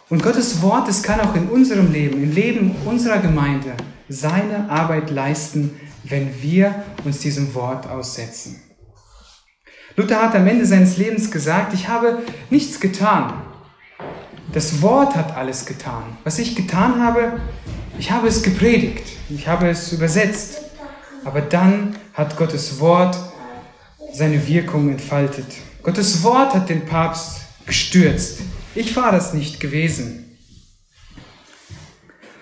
Und 0.09 0.21
Gottes 0.21 0.61
Wort, 0.61 0.87
es 0.89 1.01
kann 1.01 1.21
auch 1.21 1.35
in 1.35 1.49
unserem 1.49 1.91
Leben, 1.91 2.21
im 2.21 2.31
Leben 2.31 2.75
unserer 2.85 3.19
Gemeinde, 3.19 3.73
seine 4.09 4.69
Arbeit 4.69 5.09
leisten, 5.09 5.79
wenn 6.03 6.41
wir 6.41 6.83
uns 7.03 7.19
diesem 7.19 7.53
Wort 7.55 7.87
aussetzen. 7.87 8.61
Luther 9.95 10.21
hat 10.21 10.35
am 10.35 10.47
Ende 10.47 10.65
seines 10.65 10.97
Lebens 10.97 11.31
gesagt, 11.31 11.73
ich 11.73 11.87
habe 11.87 12.23
nichts 12.49 12.79
getan. 12.79 13.41
Das 14.51 14.81
Wort 14.81 15.15
hat 15.15 15.35
alles 15.35 15.65
getan. 15.65 16.17
Was 16.23 16.39
ich 16.39 16.55
getan 16.55 17.01
habe, 17.01 17.39
ich 17.97 18.11
habe 18.11 18.27
es 18.27 18.43
gepredigt, 18.43 19.03
ich 19.29 19.47
habe 19.47 19.69
es 19.69 19.91
übersetzt. 19.93 20.61
Aber 21.25 21.41
dann 21.41 21.95
hat 22.13 22.37
Gottes 22.37 22.79
Wort 22.79 23.17
seine 24.13 24.47
Wirkung 24.47 24.89
entfaltet. 24.89 25.47
Gottes 25.81 26.23
Wort 26.23 26.53
hat 26.53 26.69
den 26.69 26.85
Papst 26.85 27.41
gestürzt. 27.65 28.39
Ich 28.75 28.95
war 28.95 29.11
das 29.11 29.33
nicht 29.33 29.59
gewesen. 29.59 30.37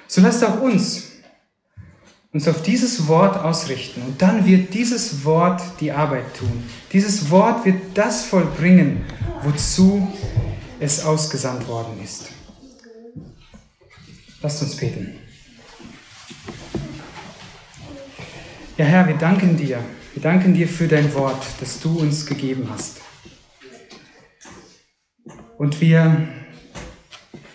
So 0.07 0.21
lasst 0.21 0.43
auch 0.43 0.61
uns 0.61 1.11
uns 2.33 2.47
auf 2.47 2.61
dieses 2.61 3.07
Wort 3.07 3.37
ausrichten 3.37 4.01
und 4.03 4.21
dann 4.21 4.45
wird 4.45 4.73
dieses 4.73 5.25
Wort 5.25 5.61
die 5.81 5.91
Arbeit 5.91 6.33
tun. 6.37 6.63
Dieses 6.93 7.29
Wort 7.29 7.65
wird 7.65 7.97
das 7.97 8.23
vollbringen, 8.23 9.03
wozu 9.43 10.07
es 10.79 11.03
ausgesandt 11.03 11.67
worden 11.67 12.01
ist. 12.01 12.29
Lasst 14.41 14.61
uns 14.61 14.75
beten. 14.77 15.15
Ja, 18.77 18.85
Herr, 18.85 19.07
wir 19.07 19.17
danken 19.17 19.57
dir. 19.57 19.83
Wir 20.13 20.21
danken 20.21 20.53
dir 20.53 20.67
für 20.67 20.89
dein 20.89 21.13
Wort, 21.13 21.41
das 21.61 21.79
du 21.79 21.97
uns 21.97 22.25
gegeben 22.25 22.67
hast. 22.69 22.97
Und 25.57 25.79
wir, 25.79 26.27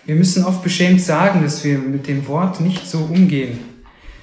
wir 0.07 0.15
müssen 0.15 0.43
oft 0.43 0.63
beschämt 0.63 1.03
sagen, 1.03 1.43
dass 1.43 1.63
wir 1.65 1.79
mit 1.79 2.07
dem 2.07 2.27
Wort 2.29 2.61
nicht 2.63 2.87
so 2.87 3.01
umgehen, 3.01 3.59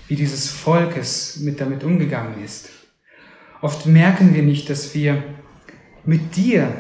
wie 0.08 0.16
dieses 0.16 0.50
Volk 0.50 0.98
es 0.98 1.42
mit 1.42 1.62
damit 1.62 1.84
umgegangen 1.84 2.44
ist. 2.44 2.70
Oft 3.62 3.86
merken 3.86 4.34
wir 4.34 4.42
nicht, 4.42 4.68
dass 4.68 4.96
wir 4.96 5.24
mit 6.04 6.36
dir 6.36 6.74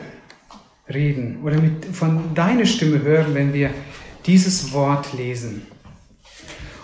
reden 0.91 1.43
oder 1.43 1.61
mit, 1.61 1.85
von 1.85 2.33
deiner 2.33 2.65
Stimme 2.65 3.03
hören, 3.03 3.35
wenn 3.35 3.53
wir 3.53 3.69
dieses 4.25 4.73
Wort 4.73 5.13
lesen. 5.13 5.67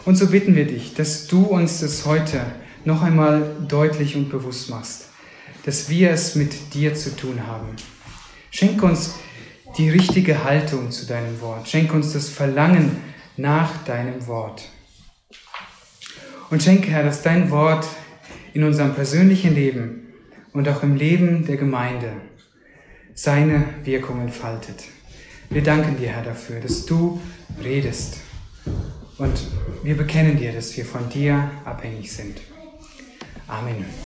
Und 0.05 0.15
so 0.15 0.27
bitten 0.27 0.55
wir 0.55 0.65
dich, 0.65 0.93
dass 0.93 1.25
du 1.25 1.41
uns 1.43 1.79
das 1.79 2.05
heute 2.05 2.45
noch 2.85 3.01
einmal 3.01 3.55
deutlich 3.67 4.15
und 4.15 4.29
bewusst 4.29 4.69
machst, 4.69 5.09
dass 5.65 5.89
wir 5.89 6.11
es 6.11 6.35
mit 6.35 6.73
dir 6.73 6.95
zu 6.95 7.15
tun 7.15 7.45
haben. 7.45 7.67
Schenk 8.51 8.81
uns 8.81 9.15
die 9.77 9.89
richtige 9.89 10.43
Haltung 10.43 10.91
zu 10.91 11.05
deinem 11.05 11.39
Wort. 11.41 11.67
Schenk 11.67 11.93
uns 11.93 12.13
das 12.13 12.29
Verlangen 12.29 12.97
nach 13.37 13.83
deinem 13.83 14.25
Wort. 14.27 14.63
Und 16.49 16.63
schenke, 16.63 16.89
Herr, 16.89 17.03
dass 17.03 17.21
dein 17.21 17.51
Wort 17.51 17.85
in 18.53 18.63
unserem 18.63 18.95
persönlichen 18.95 19.53
Leben 19.53 20.07
und 20.53 20.67
auch 20.67 20.81
im 20.81 20.95
Leben 20.95 21.45
der 21.45 21.57
Gemeinde 21.57 22.13
seine 23.13 23.65
Wirkung 23.83 24.21
entfaltet. 24.21 24.85
Wir 25.49 25.61
danken 25.63 25.97
dir, 25.97 26.09
Herr, 26.09 26.23
dafür, 26.23 26.59
dass 26.59 26.85
du 26.85 27.21
redest. 27.63 28.17
Und 29.17 29.47
wir 29.83 29.95
bekennen 29.95 30.37
dir, 30.37 30.53
dass 30.53 30.75
wir 30.75 30.85
von 30.85 31.09
dir 31.09 31.51
abhängig 31.65 32.11
sind. 32.11 32.39
Amen. 33.49 33.89